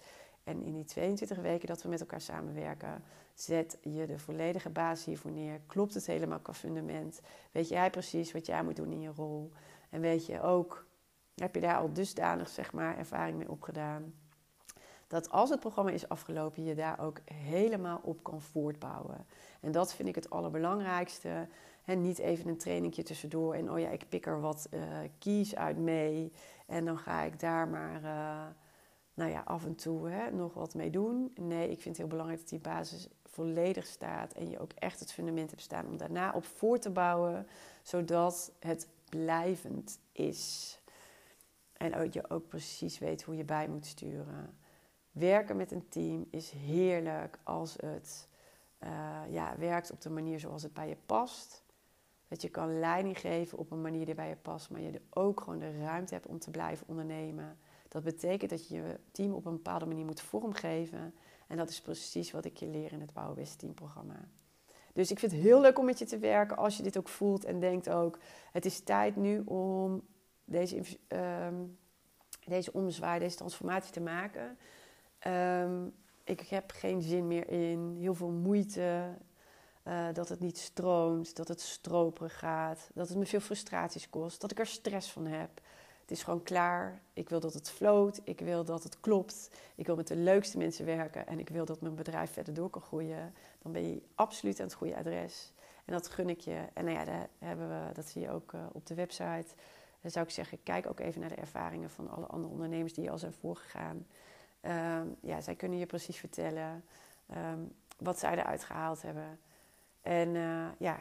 En 0.50 0.62
in 0.62 0.72
die 0.72 0.84
22 0.84 1.38
weken 1.38 1.68
dat 1.68 1.82
we 1.82 1.88
met 1.88 2.00
elkaar 2.00 2.20
samenwerken, 2.20 3.02
zet 3.34 3.78
je 3.82 4.06
de 4.06 4.18
volledige 4.18 4.70
basis 4.70 5.04
hiervoor 5.04 5.30
neer. 5.30 5.60
Klopt 5.66 5.94
het 5.94 6.06
helemaal 6.06 6.38
qua 6.38 6.54
fundament? 6.54 7.20
Weet 7.52 7.68
jij 7.68 7.90
precies 7.90 8.32
wat 8.32 8.46
jij 8.46 8.62
moet 8.62 8.76
doen 8.76 8.92
in 8.92 9.00
je 9.00 9.12
rol? 9.16 9.52
En 9.90 10.00
weet 10.00 10.26
je 10.26 10.42
ook, 10.42 10.86
heb 11.34 11.54
je 11.54 11.60
daar 11.60 11.76
al 11.76 11.92
dusdanig 11.92 12.48
zeg 12.48 12.72
maar, 12.72 12.98
ervaring 12.98 13.36
mee 13.36 13.50
opgedaan? 13.50 14.14
dat 15.10 15.30
als 15.30 15.50
het 15.50 15.60
programma 15.60 15.90
is 15.90 16.08
afgelopen, 16.08 16.64
je 16.64 16.74
daar 16.74 17.00
ook 17.00 17.20
helemaal 17.24 18.00
op 18.02 18.22
kan 18.22 18.40
voortbouwen. 18.40 19.26
En 19.60 19.72
dat 19.72 19.94
vind 19.94 20.08
ik 20.08 20.14
het 20.14 20.30
allerbelangrijkste. 20.30 21.48
En 21.84 22.02
niet 22.02 22.18
even 22.18 22.48
een 22.48 22.56
trainingje 22.56 23.02
tussendoor 23.02 23.54
en 23.54 23.70
oh 23.70 23.78
ja, 23.78 23.88
ik 23.88 24.08
pik 24.08 24.26
er 24.26 24.40
wat 24.40 24.68
uh, 24.70 24.80
keys 25.18 25.56
uit 25.56 25.76
mee. 25.76 26.32
En 26.66 26.84
dan 26.84 26.98
ga 26.98 27.22
ik 27.22 27.40
daar 27.40 27.68
maar, 27.68 28.02
uh, 28.02 28.46
nou 29.20 29.32
ja, 29.32 29.42
af 29.44 29.64
en 29.64 29.74
toe 29.74 30.08
hè, 30.08 30.30
nog 30.30 30.54
wat 30.54 30.74
mee 30.74 30.90
doen. 30.90 31.32
Nee, 31.34 31.62
ik 31.62 31.80
vind 31.80 31.84
het 31.84 31.96
heel 31.96 32.06
belangrijk 32.06 32.40
dat 32.40 32.48
die 32.48 32.58
basis 32.58 33.08
volledig 33.24 33.86
staat. 33.86 34.32
En 34.32 34.50
je 34.50 34.58
ook 34.58 34.72
echt 34.72 35.00
het 35.00 35.12
fundament 35.12 35.50
hebt 35.50 35.62
staan 35.62 35.86
om 35.86 35.96
daarna 35.96 36.32
op 36.32 36.44
voor 36.44 36.78
te 36.78 36.90
bouwen. 36.90 37.46
Zodat 37.82 38.52
het 38.58 38.88
blijvend 39.08 40.00
is. 40.12 40.78
En 41.72 42.12
je 42.12 42.30
ook 42.30 42.48
precies 42.48 42.98
weet 42.98 43.22
hoe 43.22 43.36
je 43.36 43.44
bij 43.44 43.68
moet 43.68 43.86
sturen. 43.86 44.58
Werken 45.10 45.56
met 45.56 45.72
een 45.72 45.88
team 45.88 46.26
is 46.30 46.50
heerlijk 46.50 47.38
als 47.42 47.76
het 47.80 48.28
uh, 48.84 49.20
ja, 49.30 49.54
werkt 49.58 49.90
op 49.90 50.00
de 50.00 50.10
manier 50.10 50.40
zoals 50.40 50.62
het 50.62 50.72
bij 50.72 50.88
je 50.88 50.96
past. 51.06 51.64
Dat 52.28 52.42
je 52.42 52.48
kan 52.48 52.78
leiding 52.78 53.20
geven 53.20 53.58
op 53.58 53.70
een 53.70 53.80
manier 53.80 54.06
die 54.06 54.14
bij 54.14 54.28
je 54.28 54.36
past, 54.36 54.70
maar 54.70 54.80
je 54.80 55.00
ook 55.10 55.40
gewoon 55.40 55.58
de 55.58 55.78
ruimte 55.78 56.14
hebt 56.14 56.26
om 56.26 56.38
te 56.38 56.50
blijven 56.50 56.88
ondernemen. 56.88 57.58
Dat 57.90 58.02
betekent 58.02 58.50
dat 58.50 58.68
je 58.68 58.74
je 58.74 58.98
team 59.12 59.32
op 59.32 59.46
een 59.46 59.52
bepaalde 59.52 59.86
manier 59.86 60.04
moet 60.04 60.20
vormgeven. 60.20 61.14
En 61.46 61.56
dat 61.56 61.68
is 61.68 61.80
precies 61.80 62.30
wat 62.30 62.44
ik 62.44 62.56
je 62.56 62.66
leer 62.66 62.92
in 62.92 63.00
het 63.00 63.12
Bouwen 63.12 63.58
Team 63.58 63.74
programma. 63.74 64.28
Dus 64.92 65.10
ik 65.10 65.18
vind 65.18 65.32
het 65.32 65.40
heel 65.40 65.60
leuk 65.60 65.78
om 65.78 65.84
met 65.84 65.98
je 65.98 66.04
te 66.04 66.18
werken 66.18 66.56
als 66.56 66.76
je 66.76 66.82
dit 66.82 66.98
ook 66.98 67.08
voelt 67.08 67.44
en 67.44 67.60
denkt 67.60 67.88
ook... 67.88 68.18
het 68.52 68.64
is 68.64 68.80
tijd 68.80 69.16
nu 69.16 69.40
om 69.44 70.02
deze, 70.44 70.82
um, 71.08 71.78
deze 72.46 72.72
omzwaai, 72.72 73.18
deze 73.18 73.36
transformatie 73.36 73.92
te 73.92 74.00
maken... 74.00 74.58
Um, 75.26 75.92
ik 76.30 76.40
heb 76.40 76.70
geen 76.70 77.02
zin 77.02 77.26
meer 77.26 77.48
in, 77.48 77.96
heel 77.98 78.14
veel 78.14 78.30
moeite. 78.30 79.16
eh, 79.82 80.06
dat 80.12 80.28
het 80.28 80.40
niet 80.40 80.58
stroomt, 80.58 81.36
dat 81.36 81.48
het 81.48 81.60
stroperig 81.60 82.38
gaat, 82.38 82.90
dat 82.94 83.08
het 83.08 83.18
me 83.18 83.26
veel 83.26 83.40
frustraties 83.40 84.10
kost, 84.10 84.40
dat 84.40 84.50
ik 84.50 84.58
er 84.58 84.66
stress 84.66 85.10
van 85.10 85.26
heb. 85.26 85.60
Het 86.10 86.18
is 86.18 86.24
gewoon 86.24 86.42
klaar. 86.42 87.00
Ik 87.12 87.28
wil 87.28 87.40
dat 87.40 87.54
het 87.54 87.70
floot. 87.70 88.20
Ik 88.24 88.40
wil 88.40 88.64
dat 88.64 88.82
het 88.82 89.00
klopt. 89.00 89.50
Ik 89.74 89.86
wil 89.86 89.96
met 89.96 90.08
de 90.08 90.16
leukste 90.16 90.58
mensen 90.58 90.84
werken. 90.84 91.26
En 91.26 91.38
ik 91.38 91.48
wil 91.48 91.64
dat 91.64 91.80
mijn 91.80 91.94
bedrijf 91.94 92.32
verder 92.32 92.54
door 92.54 92.70
kan 92.70 92.82
groeien. 92.82 93.34
Dan 93.62 93.72
ben 93.72 93.82
je 93.82 94.02
absoluut 94.14 94.60
aan 94.60 94.66
het 94.66 94.74
goede 94.74 94.96
adres. 94.96 95.52
En 95.84 95.92
dat 95.92 96.08
gun 96.08 96.28
ik 96.28 96.40
je. 96.40 96.64
En 96.72 96.84
nou 96.84 96.96
ja, 96.96 97.04
daar 97.04 97.28
hebben 97.38 97.68
we, 97.68 97.92
dat 97.92 98.06
zie 98.06 98.22
je 98.22 98.30
ook 98.30 98.52
uh, 98.52 98.60
op 98.72 98.86
de 98.86 98.94
website. 98.94 99.46
Dan 100.00 100.10
zou 100.10 100.24
ik 100.24 100.30
zeggen, 100.30 100.62
kijk 100.62 100.86
ook 100.86 101.00
even 101.00 101.20
naar 101.20 101.28
de 101.28 101.34
ervaringen 101.34 101.90
van 101.90 102.10
alle 102.10 102.26
andere 102.26 102.52
ondernemers 102.52 102.94
die 102.94 103.10
al 103.10 103.18
zijn 103.18 103.32
voorgegaan. 103.32 104.06
Um, 104.62 105.16
ja, 105.20 105.40
zij 105.40 105.54
kunnen 105.54 105.78
je 105.78 105.86
precies 105.86 106.16
vertellen 106.18 106.84
um, 107.36 107.74
wat 107.98 108.18
zij 108.18 108.32
eruit 108.32 108.64
gehaald 108.64 109.02
hebben. 109.02 109.38
En 110.02 110.34
uh, 110.34 110.66
ja, 110.78 111.00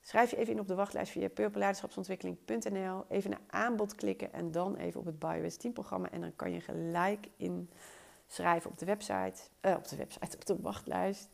schrijf 0.00 0.30
je 0.30 0.36
even 0.36 0.52
in 0.52 0.60
op 0.60 0.68
de 0.68 0.74
wachtlijst 0.74 1.12
via 1.12 1.28
purpleleiderschapsontwikkeling.nl. 1.28 3.04
Even 3.08 3.30
naar 3.30 3.40
aanbod 3.46 3.94
klikken 3.94 4.32
en 4.32 4.50
dan 4.50 4.76
even 4.76 5.00
op 5.00 5.06
het 5.06 5.18
BioWest 5.18 5.60
10 5.60 5.72
programma. 5.72 6.10
En 6.10 6.20
dan 6.20 6.36
kan 6.36 6.52
je 6.52 6.60
gelijk 6.60 7.28
inschrijven 7.36 8.70
op 8.70 8.78
de 8.78 8.86
website, 8.86 9.40
uh, 9.60 9.74
op 9.76 9.88
de 9.88 9.96
website, 9.96 10.36
op 10.36 10.46
de 10.46 10.56
wachtlijst. 10.60 11.28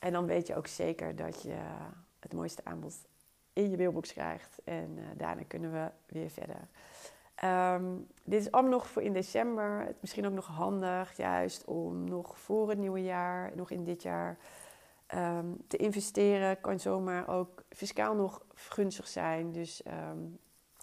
En 0.00 0.12
dan 0.12 0.26
weet 0.26 0.46
je 0.46 0.56
ook 0.56 0.66
zeker 0.66 1.16
dat 1.16 1.42
je 1.42 1.56
het 2.20 2.32
mooiste 2.32 2.64
aanbod 2.64 2.94
in 3.52 3.70
je 3.70 3.76
mailbox 3.76 4.12
krijgt. 4.12 4.60
En 4.64 4.96
uh, 4.98 5.04
daarna 5.16 5.42
kunnen 5.48 5.72
we 5.72 5.90
weer 6.06 6.30
verder. 6.30 6.68
Um, 7.44 8.06
dit 8.24 8.40
is 8.40 8.50
allemaal 8.50 8.70
nog 8.70 8.86
voor 8.86 9.02
in 9.02 9.12
december. 9.12 9.94
Misschien 10.00 10.26
ook 10.26 10.32
nog 10.32 10.46
handig, 10.46 11.16
juist 11.16 11.64
om 11.64 12.04
nog 12.04 12.38
voor 12.38 12.68
het 12.68 12.78
nieuwe 12.78 13.02
jaar, 13.02 13.52
nog 13.54 13.70
in 13.70 13.84
dit 13.84 14.02
jaar, 14.02 14.38
um, 15.14 15.64
te 15.66 15.76
investeren. 15.76 16.60
Kan 16.60 16.80
zomaar 16.80 17.28
ook 17.28 17.64
fiscaal 17.68 18.14
nog 18.14 18.44
gunstig 18.54 19.08
zijn. 19.08 19.52
Dus 19.52 19.82
um, 19.86 20.38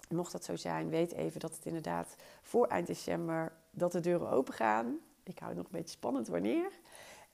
mocht 0.08 0.32
dat 0.32 0.44
zo 0.44 0.56
zijn, 0.56 0.88
weet 0.88 1.12
even 1.12 1.40
dat 1.40 1.54
het 1.54 1.66
inderdaad 1.66 2.16
voor 2.42 2.66
eind 2.66 2.86
december 2.86 3.52
dat 3.70 3.92
de 3.92 4.00
deuren 4.00 4.30
open 4.30 4.54
gaan. 4.54 4.98
Ik 5.22 5.38
hou 5.38 5.48
het 5.50 5.56
nog 5.56 5.66
een 5.66 5.78
beetje 5.78 5.96
spannend 5.96 6.28
wanneer. 6.28 6.70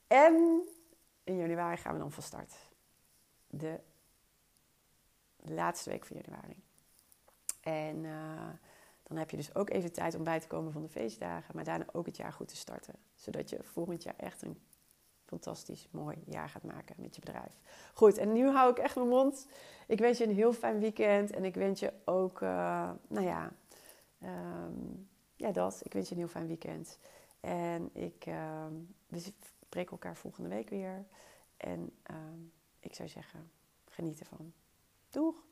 En 0.06 0.66
in 1.24 1.36
januari 1.36 1.76
gaan 1.76 1.92
we 1.92 1.98
dan 1.98 2.12
van 2.12 2.22
start. 2.22 2.54
De 3.46 3.80
laatste 5.36 5.90
week 5.90 6.04
van 6.04 6.16
januari. 6.16 6.62
En 7.60 8.04
uh, 8.04 8.48
dan 9.02 9.16
heb 9.16 9.30
je 9.30 9.36
dus 9.36 9.54
ook 9.54 9.70
even 9.70 9.92
tijd 9.92 10.14
om 10.14 10.24
bij 10.24 10.40
te 10.40 10.46
komen 10.46 10.72
van 10.72 10.82
de 10.82 10.88
feestdagen, 10.88 11.54
maar 11.54 11.64
daarna 11.64 11.86
ook 11.92 12.06
het 12.06 12.16
jaar 12.16 12.32
goed 12.32 12.48
te 12.48 12.56
starten. 12.56 12.94
Zodat 13.14 13.50
je 13.50 13.58
volgend 13.62 14.02
jaar 14.02 14.16
echt 14.16 14.42
een 14.42 14.62
fantastisch 15.32 15.88
mooi 15.90 16.16
jaar 16.26 16.48
gaat 16.48 16.62
maken 16.62 16.94
met 16.98 17.14
je 17.14 17.20
bedrijf. 17.20 17.60
Goed, 17.94 18.18
en 18.18 18.32
nu 18.32 18.48
hou 18.48 18.70
ik 18.70 18.78
echt 18.78 18.96
mijn 18.96 19.08
mond. 19.08 19.46
Ik 19.86 19.98
wens 19.98 20.18
je 20.18 20.24
een 20.24 20.34
heel 20.34 20.52
fijn 20.52 20.78
weekend 20.78 21.30
en 21.30 21.44
ik 21.44 21.54
wens 21.54 21.80
je 21.80 21.92
ook, 22.04 22.40
uh, 22.40 22.90
nou 23.08 23.26
ja, 23.26 23.52
um, 24.22 25.08
ja 25.36 25.52
dat. 25.52 25.80
Ik 25.84 25.92
wens 25.92 26.08
je 26.08 26.14
een 26.14 26.20
heel 26.20 26.30
fijn 26.30 26.46
weekend. 26.46 26.98
En 27.40 27.90
ik, 27.92 28.26
uh, 28.26 28.66
we 29.06 29.18
spreken 29.18 29.90
elkaar 29.90 30.16
volgende 30.16 30.48
week 30.48 30.68
weer. 30.68 31.04
En 31.56 31.92
uh, 32.10 32.16
ik 32.80 32.94
zou 32.94 33.08
zeggen, 33.08 33.50
geniet 33.88 34.20
ervan. 34.20 34.52
Doeg! 35.10 35.51